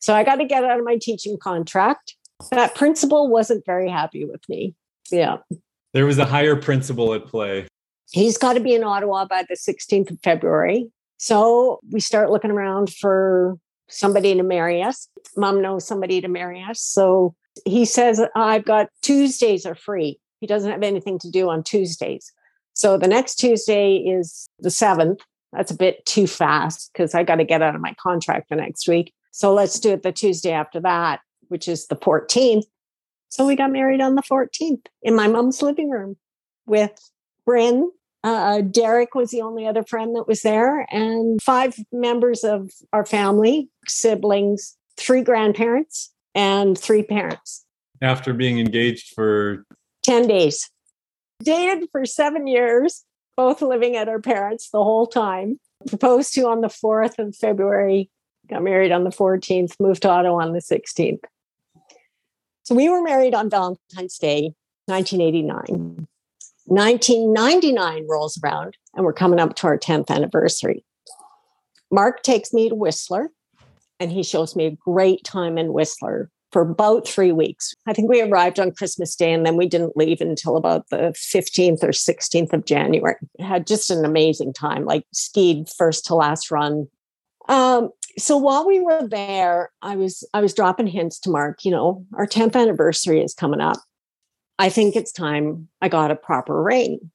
So 0.00 0.14
I 0.14 0.24
got 0.24 0.36
to 0.36 0.44
get 0.44 0.64
out 0.64 0.78
of 0.78 0.84
my 0.84 0.96
teaching 1.00 1.38
contract 1.38 2.14
that 2.50 2.74
principal 2.74 3.28
wasn't 3.28 3.64
very 3.64 3.88
happy 3.88 4.24
with 4.24 4.42
me. 4.48 4.74
Yeah. 5.10 5.38
There 5.94 6.06
was 6.06 6.18
a 6.18 6.24
higher 6.24 6.56
principal 6.56 7.14
at 7.14 7.26
play. 7.26 7.66
He's 8.10 8.36
got 8.38 8.54
to 8.54 8.60
be 8.60 8.74
in 8.74 8.84
Ottawa 8.84 9.24
by 9.24 9.44
the 9.48 9.56
16th 9.56 10.10
of 10.10 10.18
February. 10.22 10.90
So 11.18 11.80
we 11.90 12.00
start 12.00 12.30
looking 12.30 12.50
around 12.50 12.92
for 12.92 13.56
somebody 13.88 14.34
to 14.34 14.42
marry 14.42 14.82
us. 14.82 15.08
Mom 15.36 15.62
knows 15.62 15.86
somebody 15.86 16.20
to 16.20 16.28
marry 16.28 16.62
us. 16.62 16.80
So 16.82 17.34
he 17.64 17.84
says, 17.84 18.20
I've 18.34 18.64
got 18.64 18.88
Tuesdays 19.02 19.64
are 19.64 19.74
free. 19.74 20.20
He 20.40 20.46
doesn't 20.46 20.70
have 20.70 20.82
anything 20.82 21.18
to 21.20 21.30
do 21.30 21.48
on 21.48 21.62
Tuesdays. 21.62 22.30
So 22.74 22.98
the 22.98 23.08
next 23.08 23.36
Tuesday 23.36 23.96
is 23.96 24.46
the 24.58 24.68
7th. 24.68 25.20
That's 25.52 25.70
a 25.70 25.76
bit 25.76 26.04
too 26.06 26.26
fast 26.26 26.90
because 26.92 27.14
I 27.14 27.22
got 27.22 27.36
to 27.36 27.44
get 27.44 27.62
out 27.62 27.74
of 27.74 27.80
my 27.80 27.94
contract 27.94 28.50
the 28.50 28.56
next 28.56 28.88
week. 28.88 29.12
So 29.30 29.54
let's 29.54 29.78
do 29.80 29.92
it 29.92 30.02
the 30.02 30.12
Tuesday 30.12 30.52
after 30.52 30.80
that 30.80 31.20
which 31.48 31.68
is 31.68 31.86
the 31.86 31.96
14th. 31.96 32.64
So 33.28 33.46
we 33.46 33.56
got 33.56 33.72
married 33.72 34.00
on 34.00 34.14
the 34.14 34.22
14th 34.22 34.86
in 35.02 35.14
my 35.14 35.28
mom's 35.28 35.62
living 35.62 35.90
room 35.90 36.16
with 36.66 36.92
Bryn. 37.44 37.90
Uh, 38.24 38.60
Derek 38.60 39.14
was 39.14 39.30
the 39.30 39.42
only 39.42 39.66
other 39.66 39.84
friend 39.84 40.16
that 40.16 40.26
was 40.26 40.42
there, 40.42 40.86
and 40.92 41.40
five 41.40 41.76
members 41.92 42.42
of 42.42 42.70
our 42.92 43.06
family, 43.06 43.68
siblings, 43.86 44.76
three 44.96 45.22
grandparents, 45.22 46.12
and 46.34 46.76
three 46.76 47.02
parents. 47.02 47.64
After 48.02 48.32
being 48.32 48.58
engaged 48.58 49.14
for 49.14 49.64
10 50.02 50.26
days. 50.26 50.68
Dated 51.42 51.88
for 51.92 52.04
seven 52.04 52.46
years, 52.46 53.04
both 53.36 53.62
living 53.62 53.96
at 53.96 54.08
our 54.08 54.20
parents 54.20 54.70
the 54.70 54.82
whole 54.82 55.06
time. 55.06 55.60
Proposed 55.86 56.32
to 56.34 56.48
on 56.48 56.62
the 56.62 56.68
4th 56.68 57.18
of 57.18 57.36
February, 57.36 58.10
got 58.48 58.62
married 58.62 58.92
on 58.92 59.04
the 59.04 59.10
14th, 59.10 59.74
moved 59.78 60.02
to 60.02 60.08
Ottawa 60.08 60.42
on 60.42 60.52
the 60.52 60.60
16th. 60.60 61.20
So 62.62 62.74
we 62.74 62.88
were 62.88 63.02
married 63.02 63.34
on 63.34 63.50
Valentine's 63.50 64.18
Day, 64.18 64.54
1989. 64.86 66.06
1999 66.64 68.06
rolls 68.08 68.40
around 68.42 68.76
and 68.94 69.04
we're 69.04 69.12
coming 69.12 69.38
up 69.38 69.54
to 69.56 69.66
our 69.68 69.78
10th 69.78 70.10
anniversary. 70.10 70.84
Mark 71.92 72.22
takes 72.22 72.52
me 72.52 72.68
to 72.68 72.74
Whistler 72.74 73.30
and 74.00 74.10
he 74.10 74.24
shows 74.24 74.56
me 74.56 74.66
a 74.66 74.76
great 74.84 75.22
time 75.22 75.58
in 75.58 75.72
Whistler 75.72 76.30
for 76.56 76.62
about 76.62 77.06
three 77.06 77.32
weeks. 77.32 77.74
I 77.86 77.92
think 77.92 78.08
we 78.08 78.22
arrived 78.22 78.58
on 78.58 78.72
Christmas 78.72 79.14
Day 79.14 79.30
and 79.30 79.44
then 79.44 79.58
we 79.58 79.68
didn't 79.68 79.94
leave 79.94 80.22
until 80.22 80.56
about 80.56 80.88
the 80.88 81.12
15th 81.14 81.82
or 81.82 81.88
16th 81.88 82.54
of 82.54 82.64
January. 82.64 83.16
Had 83.38 83.66
just 83.66 83.90
an 83.90 84.06
amazing 84.06 84.54
time, 84.54 84.86
like 84.86 85.04
skied 85.12 85.68
first 85.76 86.06
to 86.06 86.14
last 86.14 86.50
run. 86.50 86.86
Um, 87.50 87.90
so 88.16 88.38
while 88.38 88.66
we 88.66 88.80
were 88.80 89.06
there, 89.06 89.70
I 89.82 89.96
was 89.96 90.26
I 90.32 90.40
was 90.40 90.54
dropping 90.54 90.86
hints 90.86 91.18
to 91.20 91.30
Mark, 91.30 91.62
you 91.62 91.70
know, 91.70 92.06
our 92.14 92.26
10th 92.26 92.56
anniversary 92.58 93.22
is 93.22 93.34
coming 93.34 93.60
up. 93.60 93.76
I 94.58 94.70
think 94.70 94.96
it's 94.96 95.12
time 95.12 95.68
I 95.82 95.90
got 95.90 96.10
a 96.10 96.16
proper 96.16 96.62
ring. 96.62 97.10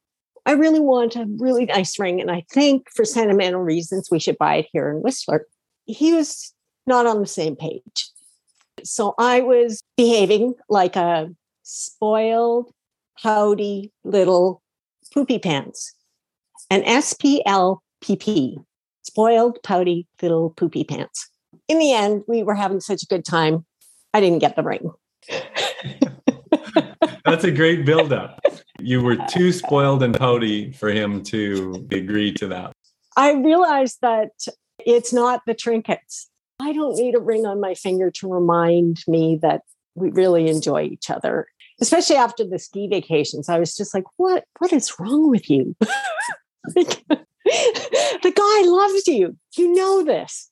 I 0.45 0.51
really 0.51 0.79
want 0.79 1.15
a 1.15 1.25
really 1.39 1.65
nice 1.65 1.97
ring. 1.97 2.21
And 2.21 2.29
I 2.29 2.45
think 2.51 2.91
for 2.91 3.05
sentimental 3.05 3.61
reasons, 3.61 4.09
we 4.11 4.19
should 4.19 4.37
buy 4.37 4.57
it 4.57 4.67
here 4.71 4.91
in 4.91 5.01
Whistler. 5.01 5.47
He 5.85 6.13
was 6.13 6.53
not 6.85 7.07
on 7.07 7.21
the 7.21 7.25
same 7.25 7.55
page. 7.55 8.11
So 8.83 9.13
I 9.17 9.41
was 9.41 9.81
behaving 9.97 10.55
like 10.69 10.95
a 10.95 11.29
spoiled, 11.63 12.71
pouty 13.21 13.91
little 14.03 14.61
poopy 15.13 15.39
pants. 15.39 15.93
An 16.69 16.83
SPLPP, 16.83 18.55
spoiled, 19.03 19.59
pouty 19.63 20.07
little 20.21 20.51
poopy 20.51 20.83
pants. 20.83 21.29
In 21.67 21.79
the 21.79 21.93
end, 21.93 22.23
we 22.27 22.43
were 22.43 22.55
having 22.55 22.79
such 22.79 23.03
a 23.03 23.07
good 23.07 23.25
time. 23.25 23.65
I 24.13 24.19
didn't 24.19 24.39
get 24.39 24.55
the 24.55 24.63
ring. 24.63 24.91
That's 27.25 27.43
a 27.43 27.51
great 27.51 27.85
buildup. 27.85 28.39
You 28.79 29.01
were 29.01 29.17
too 29.29 29.51
spoiled 29.51 30.01
and 30.03 30.17
pouty 30.17 30.71
for 30.71 30.89
him 30.89 31.23
to 31.23 31.87
agree 31.91 32.33
to 32.33 32.47
that. 32.47 32.73
I 33.15 33.33
realized 33.33 33.99
that 34.01 34.31
it's 34.79 35.13
not 35.13 35.41
the 35.45 35.53
trinkets. 35.53 36.30
I 36.61 36.73
don't 36.73 36.95
need 36.95 37.15
a 37.15 37.19
ring 37.19 37.45
on 37.45 37.59
my 37.59 37.73
finger 37.73 38.11
to 38.11 38.31
remind 38.31 39.03
me 39.07 39.39
that 39.41 39.61
we 39.95 40.11
really 40.11 40.47
enjoy 40.47 40.83
each 40.83 41.09
other. 41.09 41.47
Especially 41.79 42.15
after 42.15 42.45
the 42.45 42.59
ski 42.59 42.87
vacations, 42.87 43.49
I 43.49 43.57
was 43.59 43.75
just 43.75 43.93
like, 43.93 44.03
"What? 44.17 44.45
What 44.59 44.71
is 44.71 44.93
wrong 44.99 45.29
with 45.29 45.49
you? 45.49 45.75
the 46.75 48.33
guy 48.35 48.61
loves 48.67 49.07
you. 49.07 49.35
You 49.57 49.73
know 49.73 50.03
this." 50.03 50.49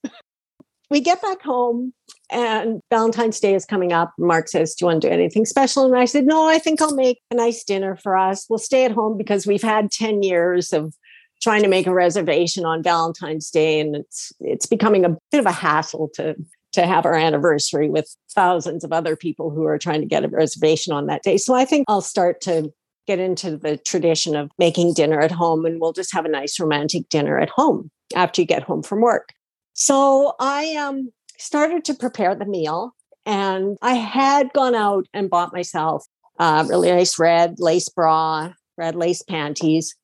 We 0.90 1.00
get 1.00 1.22
back 1.22 1.40
home 1.42 1.94
and 2.32 2.80
Valentine's 2.90 3.38
Day 3.38 3.54
is 3.54 3.64
coming 3.64 3.92
up. 3.92 4.12
Mark 4.18 4.48
says, 4.48 4.74
Do 4.74 4.84
you 4.84 4.86
want 4.88 5.02
to 5.02 5.08
do 5.08 5.14
anything 5.14 5.44
special? 5.44 5.84
And 5.84 5.96
I 5.96 6.04
said, 6.04 6.26
No, 6.26 6.48
I 6.48 6.58
think 6.58 6.82
I'll 6.82 6.94
make 6.94 7.20
a 7.30 7.36
nice 7.36 7.62
dinner 7.62 7.96
for 7.96 8.16
us. 8.16 8.46
We'll 8.50 8.58
stay 8.58 8.84
at 8.84 8.90
home 8.90 9.16
because 9.16 9.46
we've 9.46 9.62
had 9.62 9.92
10 9.92 10.24
years 10.24 10.72
of 10.72 10.92
trying 11.40 11.62
to 11.62 11.68
make 11.68 11.86
a 11.86 11.94
reservation 11.94 12.64
on 12.64 12.82
Valentine's 12.82 13.50
Day. 13.50 13.80
And 13.80 13.96
it's 13.96 14.32
it's 14.40 14.66
becoming 14.66 15.04
a 15.04 15.16
bit 15.30 15.40
of 15.40 15.46
a 15.46 15.52
hassle 15.52 16.10
to 16.14 16.36
to 16.72 16.86
have 16.86 17.04
our 17.04 17.14
anniversary 17.14 17.90
with 17.90 18.14
thousands 18.32 18.84
of 18.84 18.92
other 18.92 19.16
people 19.16 19.50
who 19.50 19.64
are 19.64 19.78
trying 19.78 20.00
to 20.00 20.06
get 20.06 20.24
a 20.24 20.28
reservation 20.28 20.92
on 20.92 21.06
that 21.06 21.22
day. 21.22 21.36
So 21.36 21.54
I 21.54 21.64
think 21.64 21.84
I'll 21.88 22.00
start 22.00 22.40
to 22.42 22.72
get 23.06 23.18
into 23.18 23.56
the 23.56 23.76
tradition 23.76 24.36
of 24.36 24.50
making 24.58 24.94
dinner 24.94 25.20
at 25.20 25.32
home 25.32 25.66
and 25.66 25.80
we'll 25.80 25.92
just 25.92 26.14
have 26.14 26.24
a 26.24 26.28
nice 26.28 26.60
romantic 26.60 27.08
dinner 27.08 27.40
at 27.40 27.48
home 27.48 27.90
after 28.14 28.40
you 28.40 28.46
get 28.46 28.62
home 28.62 28.82
from 28.82 29.00
work. 29.00 29.30
So 29.72 30.34
I 30.38 30.74
um 30.76 31.10
started 31.40 31.84
to 31.86 31.94
prepare 31.94 32.34
the 32.34 32.44
meal. 32.44 32.94
And 33.26 33.76
I 33.82 33.94
had 33.94 34.52
gone 34.52 34.74
out 34.74 35.06
and 35.12 35.30
bought 35.30 35.52
myself 35.52 36.06
a 36.38 36.64
really 36.68 36.90
nice 36.90 37.18
red 37.18 37.56
lace 37.58 37.88
bra, 37.88 38.52
red 38.76 38.94
lace 38.94 39.22
panties. 39.22 39.94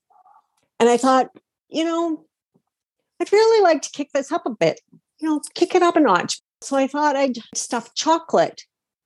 And 0.79 0.89
I 0.89 0.97
thought, 0.97 1.29
you 1.69 1.85
know, 1.85 2.25
I'd 3.21 3.33
really 3.33 3.63
like 3.63 3.83
to 3.83 3.91
kick 3.91 4.11
this 4.13 4.31
up 4.31 4.47
a 4.47 4.51
bit, 4.51 4.81
you 5.21 5.29
know, 5.29 5.41
kick 5.55 5.75
it 5.75 5.83
up 5.83 5.97
a 5.97 6.01
notch. 6.01 6.41
So 6.61 6.77
I 6.77 6.87
thought 6.87 7.17
I'd 7.17 7.39
stuff 7.55 7.95
chocolate 7.95 8.63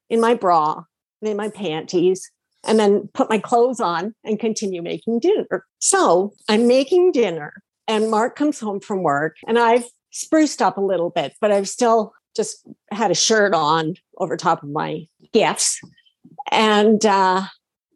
in 0.08 0.20
my 0.20 0.34
bra 0.34 0.82
and 1.20 1.30
in 1.30 1.36
my 1.36 1.48
panties 1.48 2.30
and 2.64 2.78
then 2.78 3.08
put 3.14 3.30
my 3.30 3.38
clothes 3.38 3.80
on 3.80 4.14
and 4.24 4.38
continue 4.38 4.82
making 4.82 5.20
dinner. 5.20 5.64
So 5.78 6.32
I'm 6.48 6.66
making 6.66 7.12
dinner 7.12 7.62
and 7.88 8.10
Mark 8.10 8.36
comes 8.36 8.60
home 8.60 8.80
from 8.80 9.02
work 9.02 9.36
and 9.46 9.58
I've 9.58 9.84
spruced 10.10 10.60
up 10.60 10.76
a 10.76 10.82
little 10.82 11.10
bit, 11.10 11.34
but 11.40 11.52
I've 11.52 11.68
still 11.68 12.12
just 12.36 12.66
had 12.90 13.10
a 13.10 13.14
shirt 13.14 13.54
on 13.54 13.94
over 14.18 14.36
top 14.36 14.62
of 14.62 14.68
my 14.68 15.06
gifts. 15.32 15.80
And 16.50 17.04
uh, 17.04 17.42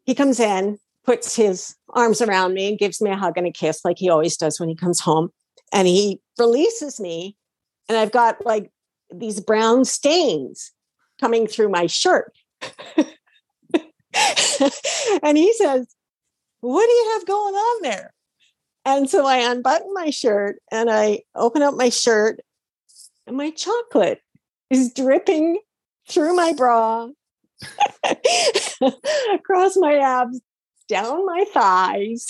he 0.04 0.14
comes 0.14 0.40
in, 0.40 0.78
puts 1.04 1.36
his 1.36 1.74
arms 1.90 2.20
around 2.22 2.54
me, 2.54 2.68
and 2.68 2.78
gives 2.78 3.00
me 3.00 3.10
a 3.10 3.16
hug 3.16 3.36
and 3.36 3.46
a 3.46 3.52
kiss, 3.52 3.84
like 3.84 3.98
he 3.98 4.08
always 4.08 4.36
does 4.36 4.58
when 4.58 4.68
he 4.68 4.74
comes 4.74 5.00
home. 5.00 5.30
And 5.72 5.86
he 5.88 6.20
releases 6.38 7.00
me, 7.00 7.36
and 7.88 7.98
I've 7.98 8.12
got 8.12 8.44
like 8.44 8.70
these 9.12 9.40
brown 9.40 9.84
stains 9.84 10.72
coming 11.20 11.46
through 11.46 11.68
my 11.68 11.86
shirt. 11.86 12.32
and 15.22 15.36
he 15.36 15.52
says, 15.54 15.94
What 16.60 16.86
do 16.86 16.92
you 16.92 17.10
have 17.12 17.26
going 17.26 17.54
on 17.54 17.82
there? 17.82 18.12
And 18.84 19.08
so 19.08 19.26
I 19.26 19.38
unbutton 19.38 19.92
my 19.94 20.10
shirt 20.10 20.56
and 20.70 20.90
I 20.90 21.20
open 21.34 21.62
up 21.62 21.74
my 21.74 21.88
shirt, 21.88 22.40
and 23.26 23.36
my 23.36 23.50
chocolate 23.50 24.20
is 24.70 24.92
dripping 24.92 25.58
through 26.08 26.34
my 26.34 26.52
bra, 26.52 27.08
across 29.34 29.76
my 29.76 29.94
abs, 29.96 30.40
down 30.88 31.24
my 31.26 31.44
thighs. 31.52 32.28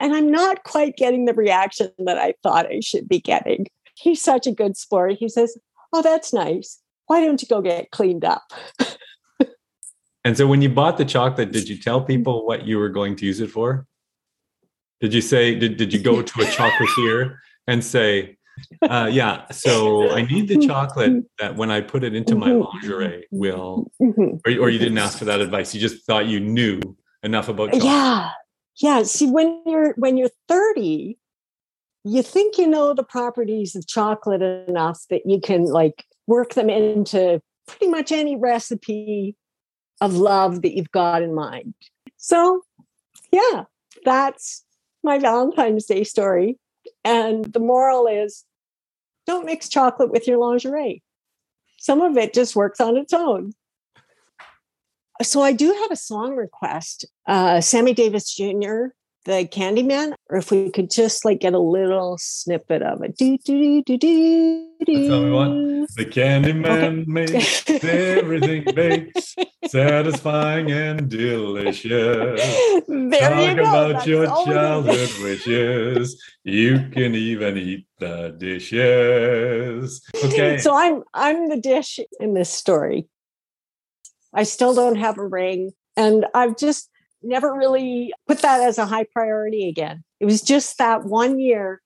And 0.00 0.14
I'm 0.14 0.30
not 0.30 0.64
quite 0.64 0.96
getting 0.96 1.24
the 1.24 1.34
reaction 1.34 1.90
that 1.98 2.18
I 2.18 2.34
thought 2.42 2.66
I 2.66 2.80
should 2.80 3.08
be 3.08 3.20
getting. 3.20 3.66
He's 3.96 4.20
such 4.20 4.46
a 4.46 4.52
good 4.52 4.76
sport. 4.76 5.14
He 5.18 5.28
says, 5.28 5.56
Oh, 5.92 6.02
that's 6.02 6.32
nice. 6.32 6.80
Why 7.06 7.24
don't 7.24 7.40
you 7.40 7.48
go 7.48 7.60
get 7.62 7.90
cleaned 7.92 8.24
up? 8.24 8.42
and 10.24 10.36
so 10.36 10.46
when 10.46 10.60
you 10.60 10.68
bought 10.68 10.98
the 10.98 11.04
chocolate, 11.04 11.52
did 11.52 11.68
you 11.68 11.78
tell 11.78 12.00
mm-hmm. 12.00 12.08
people 12.08 12.46
what 12.46 12.66
you 12.66 12.78
were 12.78 12.88
going 12.88 13.14
to 13.16 13.26
use 13.26 13.40
it 13.40 13.50
for? 13.50 13.86
Did 15.00 15.14
you 15.14 15.20
say, 15.20 15.54
did, 15.54 15.76
did 15.76 15.92
you 15.92 16.00
go 16.00 16.22
to 16.22 16.40
a 16.40 16.44
chocolatier 16.46 17.36
and 17.68 17.84
say, 17.84 18.38
uh, 18.82 19.08
yeah. 19.12 19.50
So 19.50 20.10
I 20.10 20.22
need 20.22 20.48
the 20.48 20.58
chocolate 20.66 21.10
mm-hmm. 21.10 21.26
that 21.38 21.56
when 21.56 21.70
I 21.70 21.80
put 21.80 22.04
it 22.04 22.14
into 22.14 22.34
my 22.34 22.50
mm-hmm. 22.50 22.62
lingerie 22.62 23.26
will, 23.30 23.90
or, 23.98 24.58
or 24.60 24.70
you 24.70 24.78
didn't 24.78 24.98
ask 24.98 25.18
for 25.18 25.24
that 25.26 25.40
advice. 25.40 25.74
You 25.74 25.80
just 25.80 26.06
thought 26.06 26.26
you 26.26 26.40
knew 26.40 26.80
enough 27.24 27.48
about 27.48 27.70
uh, 27.70 27.72
chocolate. 27.72 27.84
Yeah. 27.84 28.30
Yeah. 28.76 29.02
See, 29.04 29.30
when 29.30 29.62
you're, 29.66 29.94
when 29.94 30.16
you're 30.16 30.30
30, 30.48 31.18
you 32.04 32.22
think 32.22 32.58
you 32.58 32.66
know 32.66 32.92
the 32.92 33.02
properties 33.02 33.74
of 33.74 33.86
chocolate 33.86 34.42
enough 34.42 35.00
that 35.10 35.22
you 35.24 35.40
can 35.40 35.64
like 35.64 36.04
work 36.26 36.54
them 36.54 36.68
into 36.68 37.40
pretty 37.66 37.88
much 37.88 38.12
any 38.12 38.36
recipe 38.36 39.36
of 40.00 40.14
love 40.14 40.62
that 40.62 40.76
you've 40.76 40.90
got 40.90 41.22
in 41.22 41.34
mind. 41.34 41.74
So, 42.16 42.62
yeah, 43.32 43.64
that's 44.04 44.64
my 45.02 45.18
Valentine's 45.18 45.86
Day 45.86 46.04
story. 46.04 46.58
And 47.04 47.52
the 47.52 47.60
moral 47.60 48.06
is 48.06 48.44
don't 49.26 49.46
mix 49.46 49.68
chocolate 49.68 50.10
with 50.10 50.28
your 50.28 50.38
lingerie. 50.38 51.02
Some 51.78 52.00
of 52.00 52.16
it 52.16 52.34
just 52.34 52.56
works 52.56 52.80
on 52.80 52.96
its 52.96 53.12
own. 53.12 53.52
So 55.22 55.42
I 55.42 55.52
do 55.52 55.72
have 55.72 55.90
a 55.90 55.96
song 55.96 56.34
request. 56.36 57.04
Uh, 57.26 57.60
Sammy 57.60 57.94
Davis 57.94 58.34
Jr., 58.34 58.88
the 59.24 59.48
Candyman, 59.50 60.12
or 60.28 60.36
if 60.36 60.50
we 60.50 60.70
could 60.70 60.90
just 60.90 61.24
like 61.24 61.40
get 61.40 61.54
a 61.54 61.58
little 61.58 62.18
snippet 62.18 62.82
of 62.82 63.02
it. 63.02 63.16
Do 63.16 63.38
do 63.38 63.82
do 63.82 63.96
do 63.96 64.68
do. 64.84 65.12
All 65.14 65.24
we 65.24 65.30
want. 65.30 65.88
The 65.96 66.04
Candyman 66.04 67.06
makes 67.06 67.64
everything 67.70 68.64
bakes 68.74 69.34
satisfying 69.66 70.70
and 70.72 71.08
delicious. 71.08 71.86
There 72.86 73.20
Talk 73.30 73.48
you 73.48 73.54
go. 73.54 73.62
about 73.62 73.92
That's 73.94 74.06
your 74.06 74.26
all 74.28 74.44
we 74.44 74.50
need. 74.50 74.56
childhood 74.56 75.10
wishes. 75.22 76.22
You 76.42 76.90
can 76.92 77.14
even 77.14 77.56
eat 77.56 77.86
the 77.98 78.34
dishes. 78.38 80.02
Okay. 80.24 80.58
So 80.58 80.74
I'm 80.74 81.02
I'm 81.14 81.48
the 81.48 81.56
dish 81.58 82.00
in 82.20 82.34
this 82.34 82.50
story. 82.50 83.06
I 84.34 84.42
still 84.42 84.74
don't 84.74 84.96
have 84.96 85.18
a 85.18 85.26
ring, 85.26 85.72
and 85.96 86.26
I've 86.34 86.56
just 86.56 86.90
never 87.22 87.54
really 87.54 88.12
put 88.26 88.40
that 88.40 88.60
as 88.60 88.78
a 88.78 88.86
high 88.86 89.04
priority 89.04 89.68
again. 89.68 90.04
It 90.20 90.26
was 90.26 90.42
just 90.42 90.78
that 90.78 91.04
one 91.04 91.38
year 91.38 91.80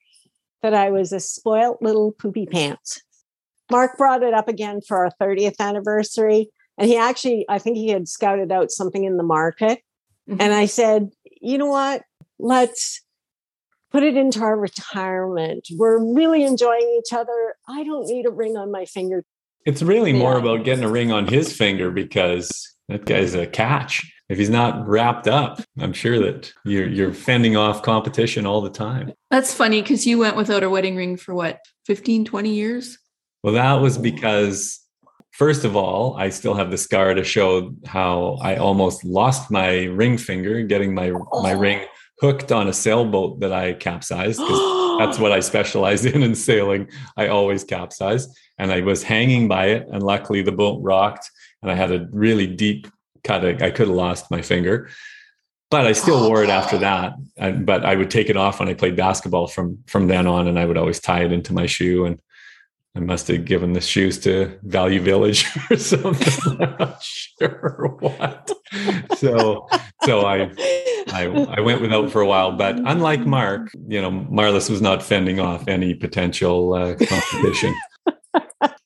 that 0.62 0.74
I 0.74 0.90
was 0.90 1.12
a 1.12 1.20
spoilt 1.20 1.78
little 1.80 2.12
poopy 2.12 2.46
pants. 2.46 3.00
Mark 3.70 3.96
brought 3.96 4.22
it 4.22 4.34
up 4.34 4.48
again 4.48 4.80
for 4.80 4.96
our 4.98 5.10
30th 5.20 5.60
anniversary. 5.60 6.50
And 6.78 6.88
he 6.88 6.96
actually, 6.96 7.44
I 7.48 7.58
think 7.58 7.76
he 7.76 7.88
had 7.88 8.08
scouted 8.08 8.52
out 8.52 8.70
something 8.70 9.04
in 9.04 9.16
the 9.16 9.22
market. 9.22 9.80
Mm-hmm. 10.28 10.40
And 10.40 10.54
I 10.54 10.66
said, 10.66 11.10
you 11.40 11.58
know 11.58 11.66
what? 11.66 12.02
Let's 12.38 13.02
put 13.90 14.02
it 14.02 14.16
into 14.16 14.40
our 14.40 14.56
retirement. 14.56 15.68
We're 15.76 15.98
really 15.98 16.44
enjoying 16.44 17.00
each 17.00 17.12
other. 17.12 17.54
I 17.68 17.82
don't 17.84 18.06
need 18.06 18.26
a 18.26 18.30
ring 18.30 18.56
on 18.56 18.70
my 18.70 18.84
finger. 18.84 19.24
It's 19.66 19.82
really 19.82 20.12
more 20.12 20.34
Yeah. 20.34 20.40
about 20.40 20.64
getting 20.64 20.84
a 20.84 20.88
ring 20.90 21.12
on 21.12 21.26
his 21.26 21.52
finger 21.56 21.90
because 21.90 22.50
that 22.88 23.04
guy's 23.04 23.34
a 23.34 23.46
catch. 23.46 24.10
If 24.28 24.36
he's 24.38 24.50
not 24.50 24.86
wrapped 24.86 25.26
up, 25.26 25.60
I'm 25.80 25.92
sure 25.94 26.18
that 26.20 26.52
you're 26.64 26.86
you're 26.88 27.12
fending 27.14 27.56
off 27.56 27.82
competition 27.82 28.46
all 28.46 28.60
the 28.60 28.70
time. 28.70 29.12
That's 29.30 29.54
funny 29.54 29.80
because 29.82 30.06
you 30.06 30.18
went 30.18 30.36
without 30.36 30.62
a 30.62 30.70
wedding 30.70 30.96
ring 30.96 31.16
for 31.16 31.34
what, 31.34 31.58
15, 31.86 32.24
20 32.26 32.50
years? 32.54 32.98
Well, 33.42 33.54
that 33.54 33.74
was 33.80 33.96
because, 33.96 34.80
first 35.32 35.64
of 35.64 35.76
all, 35.76 36.14
I 36.18 36.28
still 36.28 36.54
have 36.54 36.70
the 36.70 36.76
scar 36.76 37.14
to 37.14 37.24
show 37.24 37.74
how 37.86 38.36
I 38.42 38.56
almost 38.56 39.02
lost 39.04 39.50
my 39.50 39.84
ring 39.84 40.18
finger 40.18 40.62
getting 40.62 40.94
my 40.94 41.10
my 41.10 41.54
Oh. 41.54 41.58
ring 41.58 41.86
hooked 42.20 42.50
on 42.52 42.68
a 42.68 42.72
sailboat 42.72 43.40
that 43.40 43.52
I 43.52 43.72
capsized. 43.74 44.40
That's 44.98 45.18
what 45.18 45.32
I 45.32 45.40
specialize 45.40 46.04
in 46.04 46.22
in 46.22 46.34
sailing. 46.34 46.88
I 47.16 47.28
always 47.28 47.64
capsize, 47.64 48.28
and 48.58 48.72
I 48.72 48.80
was 48.80 49.02
hanging 49.02 49.48
by 49.48 49.66
it, 49.66 49.86
and 49.90 50.02
luckily 50.02 50.42
the 50.42 50.52
boat 50.52 50.80
rocked, 50.82 51.30
and 51.62 51.70
I 51.70 51.74
had 51.74 51.92
a 51.92 52.08
really 52.10 52.46
deep 52.46 52.88
cut. 53.24 53.44
I 53.44 53.66
I 53.66 53.70
could 53.70 53.88
have 53.88 53.96
lost 53.96 54.30
my 54.30 54.42
finger, 54.42 54.88
but 55.70 55.86
I 55.86 55.92
still 55.92 56.28
wore 56.28 56.42
it 56.42 56.50
after 56.50 56.78
that. 56.78 57.14
And, 57.36 57.66
but 57.66 57.84
I 57.84 57.94
would 57.94 58.10
take 58.10 58.30
it 58.30 58.36
off 58.36 58.58
when 58.58 58.68
I 58.68 58.74
played 58.74 58.96
basketball 58.96 59.46
from 59.46 59.78
from 59.86 60.08
then 60.08 60.26
on, 60.26 60.48
and 60.48 60.58
I 60.58 60.64
would 60.66 60.78
always 60.78 61.00
tie 61.00 61.24
it 61.24 61.32
into 61.32 61.52
my 61.52 61.66
shoe. 61.66 62.04
And 62.04 62.20
I 62.94 63.00
must 63.00 63.28
have 63.28 63.44
given 63.44 63.74
the 63.74 63.80
shoes 63.80 64.18
to 64.20 64.58
Value 64.62 65.00
Village 65.00 65.46
or 65.70 65.76
something. 65.76 66.60
I'm 66.60 66.76
not 66.78 67.02
sure 67.02 67.96
what. 68.00 68.50
So 69.16 69.68
so 70.04 70.26
I 70.26 70.50
I, 71.12 71.24
I 71.56 71.60
went 71.60 71.80
without 71.80 72.10
for 72.10 72.20
a 72.20 72.26
while, 72.26 72.52
but 72.52 72.76
unlike 72.76 73.20
Mark, 73.20 73.70
you 73.86 74.00
know, 74.00 74.10
Marlis 74.10 74.68
was 74.68 74.82
not 74.82 75.02
fending 75.02 75.40
off 75.40 75.66
any 75.68 75.94
potential 75.94 76.74
uh, 76.74 76.96
competition. 76.96 77.74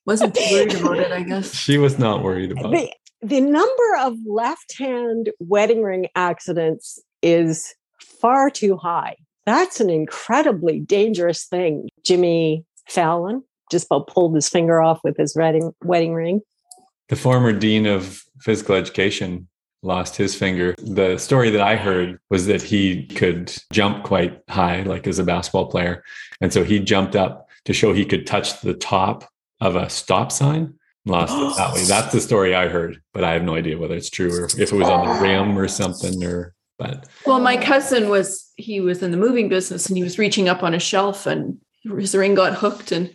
Wasn't 0.04 0.34
too 0.34 0.44
worried 0.50 0.74
about 0.74 0.98
it, 0.98 1.12
I 1.12 1.22
guess. 1.22 1.54
she 1.54 1.78
was 1.78 1.98
not 1.98 2.22
worried 2.22 2.52
about 2.52 2.74
it. 2.74 2.92
the, 3.22 3.28
the 3.28 3.40
number 3.40 3.96
of 4.00 4.16
left 4.26 4.76
hand 4.78 5.30
wedding 5.38 5.82
ring 5.82 6.08
accidents 6.16 7.00
is 7.22 7.74
far 8.00 8.50
too 8.50 8.76
high. 8.76 9.16
That's 9.46 9.80
an 9.80 9.90
incredibly 9.90 10.80
dangerous 10.80 11.46
thing. 11.46 11.88
Jimmy 12.04 12.64
Fallon 12.88 13.42
just 13.72 13.86
about 13.86 14.06
pulled 14.06 14.34
his 14.36 14.48
finger 14.48 14.80
off 14.80 15.00
with 15.02 15.16
his 15.16 15.34
wedding, 15.34 15.74
wedding 15.82 16.14
ring. 16.14 16.40
The 17.08 17.16
former 17.16 17.52
dean 17.52 17.86
of 17.86 18.22
physical 18.40 18.76
education 18.76 19.48
lost 19.82 20.16
his 20.16 20.36
finger. 20.36 20.74
The 20.78 21.18
story 21.18 21.50
that 21.50 21.60
I 21.60 21.74
heard 21.74 22.20
was 22.30 22.46
that 22.46 22.62
he 22.62 23.06
could 23.06 23.52
jump 23.72 24.04
quite 24.04 24.40
high, 24.48 24.82
like 24.82 25.08
as 25.08 25.18
a 25.18 25.24
basketball 25.24 25.66
player. 25.66 26.04
And 26.40 26.52
so 26.52 26.62
he 26.62 26.78
jumped 26.78 27.16
up 27.16 27.48
to 27.64 27.72
show 27.72 27.92
he 27.92 28.04
could 28.04 28.26
touch 28.26 28.60
the 28.60 28.74
top 28.74 29.28
of 29.60 29.74
a 29.74 29.90
stop 29.90 30.30
sign. 30.30 30.74
Lost 31.04 31.34
it 31.34 31.56
that 31.56 31.74
way. 31.74 31.84
That's 31.88 32.12
the 32.12 32.20
story 32.20 32.54
I 32.54 32.68
heard, 32.68 33.02
but 33.12 33.24
I 33.24 33.32
have 33.32 33.42
no 33.42 33.56
idea 33.56 33.76
whether 33.76 33.96
it's 33.96 34.10
true 34.10 34.32
or 34.32 34.44
if 34.44 34.58
it 34.58 34.72
was 34.72 34.88
on 34.88 35.06
the 35.06 35.20
rim 35.20 35.58
or 35.58 35.66
something 35.66 36.22
or 36.22 36.54
but 36.78 37.08
Well, 37.26 37.40
my 37.40 37.56
cousin 37.56 38.08
was 38.08 38.50
he 38.56 38.80
was 38.80 39.02
in 39.02 39.10
the 39.10 39.16
moving 39.16 39.48
business 39.48 39.86
and 39.86 39.96
he 39.96 40.02
was 40.02 40.18
reaching 40.18 40.48
up 40.48 40.62
on 40.62 40.74
a 40.74 40.78
shelf 40.78 41.26
and 41.26 41.58
his 41.82 42.14
ring 42.14 42.34
got 42.34 42.54
hooked 42.54 42.92
and 42.92 43.14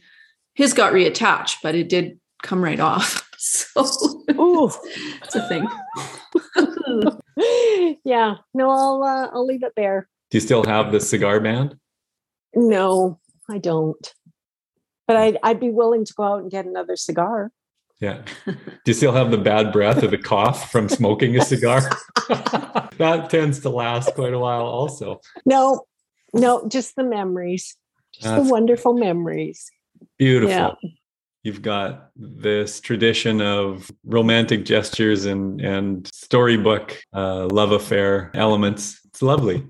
his 0.57 0.73
got 0.73 0.91
reattached, 0.91 1.57
but 1.61 1.75
it 1.75 1.87
did 1.87 2.19
come 2.43 2.63
right 2.63 2.79
off. 2.79 3.23
So 3.39 4.23
Ooh. 4.31 4.71
it's 5.23 5.35
a 5.35 5.47
thing. 5.47 5.67
yeah. 8.03 8.37
No, 8.55 8.71
I'll 8.71 9.03
uh, 9.03 9.27
I'll 9.31 9.45
leave 9.45 9.61
it 9.61 9.73
there. 9.77 10.09
do 10.31 10.37
you 10.37 10.41
still 10.41 10.63
have 10.63 10.91
the 10.91 10.99
cigar 10.99 11.39
band? 11.39 11.75
No, 12.55 13.19
I 13.47 13.59
don't. 13.59 14.13
But 15.05 15.17
I'd 15.17 15.37
I'd 15.43 15.59
be 15.59 15.69
willing 15.69 16.03
to 16.03 16.13
go 16.15 16.23
out 16.23 16.41
and 16.41 16.49
get 16.49 16.65
another 16.65 16.95
cigar. 16.95 17.51
Yeah. 18.01 18.23
Do 18.47 18.55
you 18.87 18.93
still 18.93 19.13
have 19.13 19.29
the 19.29 19.37
bad 19.37 19.71
breath 19.71 20.01
or 20.01 20.07
the 20.07 20.17
cough 20.17 20.71
from 20.71 20.89
smoking 20.89 21.37
a 21.37 21.45
cigar? 21.45 21.81
that 22.97 23.27
tends 23.29 23.59
to 23.59 23.69
last 23.69 24.15
quite 24.15 24.33
a 24.33 24.39
while 24.39 24.65
also. 24.65 25.21
No, 25.45 25.85
no, 26.33 26.67
just 26.67 26.95
the 26.95 27.03
memories. 27.03 27.77
Just 28.13 28.25
That's 28.25 28.43
the 28.43 28.51
wonderful 28.51 28.93
memories. 28.93 29.69
Beautiful. 30.17 30.77
Yeah. 30.81 30.89
You've 31.43 31.61
got 31.61 32.09
this 32.15 32.81
tradition 32.81 33.41
of 33.41 33.89
romantic 34.03 34.65
gestures 34.65 35.25
and 35.25 35.61
and 35.61 36.07
storybook 36.07 36.99
uh, 37.13 37.47
love 37.51 37.71
affair 37.71 38.31
elements. 38.33 38.99
It's 39.05 39.21
lovely. 39.21 39.65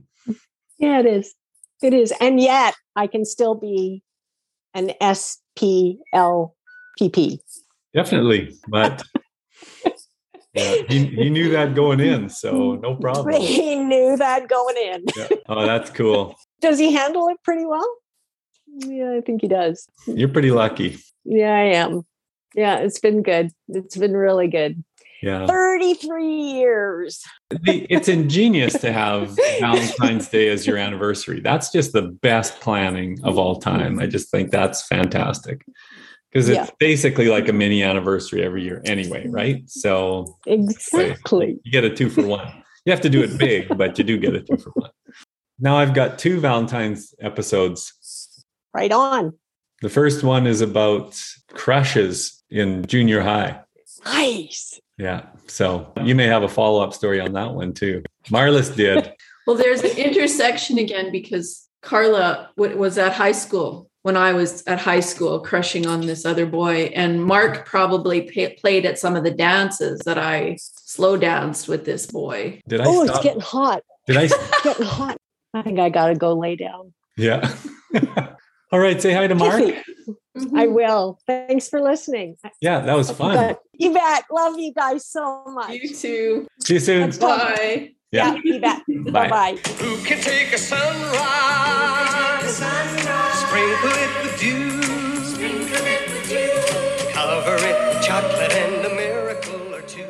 Yeah, 0.79 0.99
it 0.99 1.05
is. 1.05 1.35
It 1.81 1.93
is. 1.93 2.13
And 2.19 2.39
yet 2.39 2.75
I 2.95 3.07
can 3.07 3.25
still 3.25 3.55
be 3.55 4.01
an 4.73 4.93
SPLPP. 5.01 6.51
Definitely. 7.93 8.55
But 8.67 9.03
yeah, 10.53 10.75
he, 10.87 11.05
he 11.05 11.29
knew 11.29 11.49
that 11.51 11.75
going 11.75 11.99
in, 11.99 12.29
so 12.29 12.75
no 12.75 12.95
problem. 13.01 13.41
He 13.41 13.75
knew 13.75 14.17
that 14.17 14.47
going 14.47 14.77
in. 14.77 15.05
Yeah. 15.15 15.27
Oh, 15.47 15.65
that's 15.65 15.89
cool. 15.89 16.35
Does 16.61 16.79
he 16.79 16.93
handle 16.93 17.27
it 17.29 17.37
pretty 17.43 17.65
well? 17.65 17.87
Yeah, 18.85 19.13
I 19.17 19.21
think 19.21 19.41
he 19.41 19.47
does. 19.47 19.87
You're 20.07 20.29
pretty 20.29 20.51
lucky. 20.51 20.97
Yeah, 21.25 21.53
I 21.53 21.63
am. 21.75 22.03
Yeah, 22.55 22.77
it's 22.77 22.99
been 22.99 23.23
good. 23.23 23.51
It's 23.69 23.97
been 23.97 24.13
really 24.15 24.47
good. 24.47 24.83
Yeah. 25.21 25.47
33 25.47 26.25
years. 26.27 27.21
It's 27.65 28.07
ingenious 28.07 28.73
to 28.81 28.93
have 28.93 29.35
Valentine's 29.59 30.29
Day 30.29 30.49
as 30.49 30.67
your 30.67 30.77
anniversary. 30.77 31.39
That's 31.39 31.71
just 31.71 31.91
the 31.93 32.03
best 32.03 32.59
planning 32.61 33.17
of 33.23 33.37
all 33.37 33.59
time. 33.59 33.99
I 33.99 34.05
just 34.05 34.29
think 34.29 34.51
that's 34.51 34.85
fantastic 34.87 35.65
because 36.31 36.49
it's 36.49 36.57
Yeah. 36.57 36.69
basically 36.79 37.29
like 37.29 37.49
a 37.49 37.53
mini 37.53 37.81
anniversary 37.83 38.43
every 38.43 38.63
year 38.63 38.81
anyway, 38.85 39.25
right? 39.27 39.63
So 39.67 40.37
Exactly. 40.45 41.57
you 41.63 41.71
get 41.71 41.83
a 41.83 41.89
two 41.89 42.09
for 42.09 42.21
one. 42.25 42.47
You 42.85 42.91
have 42.91 43.01
to 43.01 43.09
do 43.09 43.21
it 43.23 43.37
big, 43.39 43.75
but 43.75 43.97
you 43.97 44.03
do 44.03 44.17
get 44.19 44.35
a 44.35 44.41
two 44.41 44.57
for 44.57 44.69
one. 44.71 44.91
Now 45.59 45.77
I've 45.77 45.95
got 45.95 46.19
two 46.19 46.39
Valentine's 46.39 47.15
episodes. 47.19 47.91
Right 48.77 48.91
on. 48.91 49.33
The 49.81 49.89
first 49.89 50.23
one 50.23 50.45
is 50.45 50.61
about 50.61 51.19
crushes 51.51 52.43
in 52.51 52.85
junior 52.85 53.21
high. 53.21 53.59
Nice. 54.05 54.79
Yeah. 54.99 55.25
So 55.47 55.91
you 56.03 56.13
may 56.13 56.27
have 56.27 56.43
a 56.43 56.47
follow 56.47 56.83
up 56.83 56.93
story 56.93 57.19
on 57.19 57.33
that 57.33 57.55
one 57.55 57.73
too. 57.73 58.03
Marlis 58.29 58.75
did. 58.75 59.11
Well, 59.47 59.55
there's 59.55 59.81
an 59.81 59.95
intersection 59.95 60.77
again 60.77 61.09
because 61.09 61.69
Carla 61.81 62.49
was 62.57 62.97
at 62.97 63.13
high 63.13 63.31
school 63.31 63.89
when 64.01 64.17
I 64.17 64.33
was 64.33 64.61
at 64.67 64.77
high 64.77 64.99
school, 64.99 65.39
crushing 65.39 65.87
on 65.87 66.01
this 66.01 66.25
other 66.25 66.45
boy, 66.45 66.91
and 66.93 67.23
Mark 67.23 67.65
probably 67.65 68.23
pa 68.23 68.53
played 68.59 68.85
at 68.85 68.99
some 68.99 69.15
of 69.15 69.23
the 69.23 69.31
dances 69.31 70.01
that 70.01 70.17
I 70.17 70.57
slow 70.59 71.15
danced 71.15 71.69
with 71.69 71.85
this 71.85 72.05
boy. 72.07 72.59
Did 72.67 72.81
I 72.81 72.85
Oh, 72.87 73.03
it's 73.03 73.19
getting 73.19 73.39
hot. 73.39 73.83
Did 74.05 74.17
I? 74.17 74.23
It's 74.25 74.61
getting 74.63 74.85
hot. 74.85 75.17
I 75.53 75.61
think 75.61 75.79
I 75.79 75.89
got 75.89 76.07
to 76.07 76.15
go 76.15 76.33
lay 76.33 76.57
down. 76.57 76.93
Yeah. 77.15 77.55
All 78.71 78.79
right. 78.79 79.01
Say 79.01 79.13
hi 79.13 79.27
to 79.27 79.35
Mark. 79.35 79.61
Tiffy, 79.61 79.83
I 80.35 80.39
mm-hmm. 80.39 80.73
will. 80.73 81.19
Thanks 81.25 81.69
for 81.69 81.81
listening. 81.81 82.37
Yeah, 82.61 82.81
that 82.81 82.95
was 82.95 83.09
fun. 83.11 83.55
You 83.73 83.93
bet. 83.93 84.25
Love 84.31 84.59
you 84.59 84.73
guys 84.73 85.05
so 85.05 85.45
much. 85.45 85.71
You 85.71 85.93
too. 85.93 86.47
See 86.59 86.75
you 86.75 86.79
soon. 86.79 87.01
Let's. 87.01 87.17
Bye. 87.17 87.93
Yeah. 88.11 88.35
Yeah, 88.35 88.41
you 88.43 88.59
bet. 88.59 88.81
Bye. 89.11 89.11
Bye 89.11 89.29
bye. 89.29 89.57
Who 89.79 89.97
can 90.03 90.21
take 90.21 90.53
a 90.53 90.57
sunrise, 90.57 90.87
sprinkle 92.55 93.91
it 93.91 94.23
with 94.23 94.39
dew, 94.39 94.81
cover 97.13 97.55
it 97.57 97.95
with 97.95 98.03
chocolate 98.03 98.53
and 98.53 98.85
a 98.85 98.95
miracle 98.95 99.75
or 99.75 99.81
two. 99.81 100.07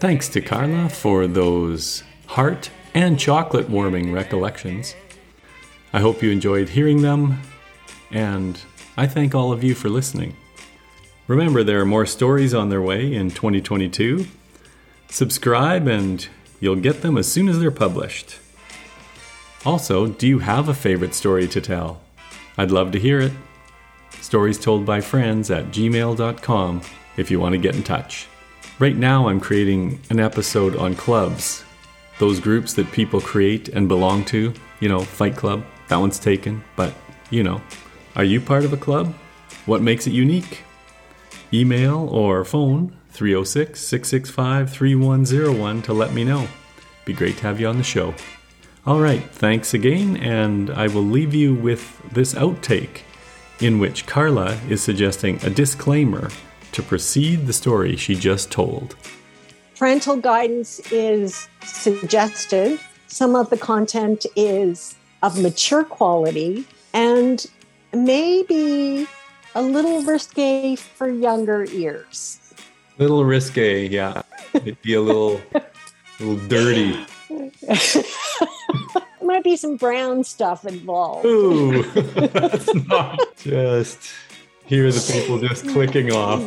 Thanks 0.00 0.28
to 0.30 0.40
Carla 0.40 0.88
for 0.88 1.26
those 1.26 2.04
heart 2.26 2.70
and 2.94 3.18
chocolate 3.18 3.68
warming 3.68 4.12
recollections. 4.12 4.94
I 5.92 6.00
hope 6.00 6.22
you 6.22 6.30
enjoyed 6.30 6.68
hearing 6.68 7.02
them, 7.02 7.40
and 8.14 8.58
I 8.96 9.06
thank 9.06 9.34
all 9.34 9.52
of 9.52 9.62
you 9.62 9.74
for 9.74 9.90
listening. 9.90 10.36
Remember, 11.26 11.62
there 11.62 11.80
are 11.80 11.86
more 11.86 12.06
stories 12.06 12.54
on 12.54 12.68
their 12.68 12.80
way 12.80 13.12
in 13.12 13.30
2022. 13.30 14.26
Subscribe, 15.08 15.86
and 15.88 16.26
you'll 16.60 16.76
get 16.76 17.02
them 17.02 17.18
as 17.18 17.30
soon 17.30 17.48
as 17.48 17.58
they're 17.58 17.70
published. 17.70 18.38
Also, 19.66 20.06
do 20.06 20.28
you 20.28 20.38
have 20.38 20.68
a 20.68 20.74
favorite 20.74 21.14
story 21.14 21.48
to 21.48 21.60
tell? 21.60 22.00
I'd 22.56 22.70
love 22.70 22.92
to 22.92 23.00
hear 23.00 23.20
it. 23.20 23.32
Stories 24.20 24.58
told 24.58 24.86
by 24.86 25.00
friends 25.00 25.50
at 25.50 25.66
gmail.com 25.66 26.82
if 27.16 27.30
you 27.30 27.40
want 27.40 27.54
to 27.54 27.58
get 27.58 27.74
in 27.74 27.82
touch. 27.82 28.28
Right 28.78 28.96
now, 28.96 29.28
I'm 29.28 29.40
creating 29.40 30.00
an 30.10 30.20
episode 30.20 30.76
on 30.76 30.94
clubs, 30.94 31.64
those 32.18 32.38
groups 32.38 32.74
that 32.74 32.92
people 32.92 33.20
create 33.20 33.68
and 33.68 33.88
belong 33.88 34.24
to. 34.26 34.52
You 34.80 34.88
know, 34.88 35.00
Fight 35.00 35.36
Club, 35.36 35.64
that 35.88 35.96
one's 35.96 36.18
taken, 36.18 36.62
but 36.76 36.94
you 37.30 37.42
know. 37.42 37.60
Are 38.16 38.24
you 38.24 38.40
part 38.40 38.64
of 38.64 38.72
a 38.72 38.76
club? 38.76 39.12
What 39.66 39.82
makes 39.82 40.06
it 40.06 40.12
unique? 40.12 40.62
Email 41.52 42.08
or 42.10 42.44
phone 42.44 42.96
306 43.10 43.80
665 43.80 44.70
3101 44.70 45.82
to 45.82 45.92
let 45.92 46.12
me 46.12 46.22
know. 46.22 46.46
Be 47.04 47.12
great 47.12 47.38
to 47.38 47.42
have 47.42 47.58
you 47.58 47.66
on 47.66 47.76
the 47.76 47.82
show. 47.82 48.14
All 48.86 49.00
right, 49.00 49.22
thanks 49.32 49.74
again, 49.74 50.16
and 50.18 50.70
I 50.70 50.86
will 50.86 51.02
leave 51.02 51.34
you 51.34 51.54
with 51.54 52.00
this 52.12 52.34
outtake 52.34 53.00
in 53.58 53.80
which 53.80 54.06
Carla 54.06 54.60
is 54.68 54.80
suggesting 54.80 55.44
a 55.44 55.50
disclaimer 55.50 56.30
to 56.70 56.82
precede 56.84 57.46
the 57.46 57.52
story 57.52 57.96
she 57.96 58.14
just 58.14 58.52
told. 58.52 58.94
Parental 59.76 60.18
guidance 60.18 60.78
is 60.92 61.48
suggested. 61.64 62.78
Some 63.08 63.34
of 63.34 63.50
the 63.50 63.58
content 63.58 64.24
is 64.36 64.94
of 65.20 65.40
mature 65.40 65.82
quality 65.82 66.64
and 66.92 67.44
may 67.96 68.42
be 68.42 69.06
a 69.54 69.62
little 69.62 70.02
risque 70.02 70.76
for 70.76 71.08
younger 71.08 71.64
ears. 71.72 72.40
Little 72.98 73.24
risque, 73.24 73.88
yeah. 73.88 74.22
It'd 74.52 74.80
be 74.82 74.94
a 74.94 75.00
little, 75.00 75.40
little 76.20 76.36
dirty. 76.48 77.04
Might 79.22 79.42
be 79.42 79.56
some 79.56 79.76
brown 79.76 80.22
stuff 80.22 80.64
involved. 80.64 81.24
Ooh, 81.26 81.82
that's 81.82 82.74
not 82.86 83.18
just. 83.36 84.12
Hear 84.66 84.90
the 84.90 85.12
people 85.12 85.38
just 85.38 85.68
clicking 85.68 86.12
off. 86.12 86.40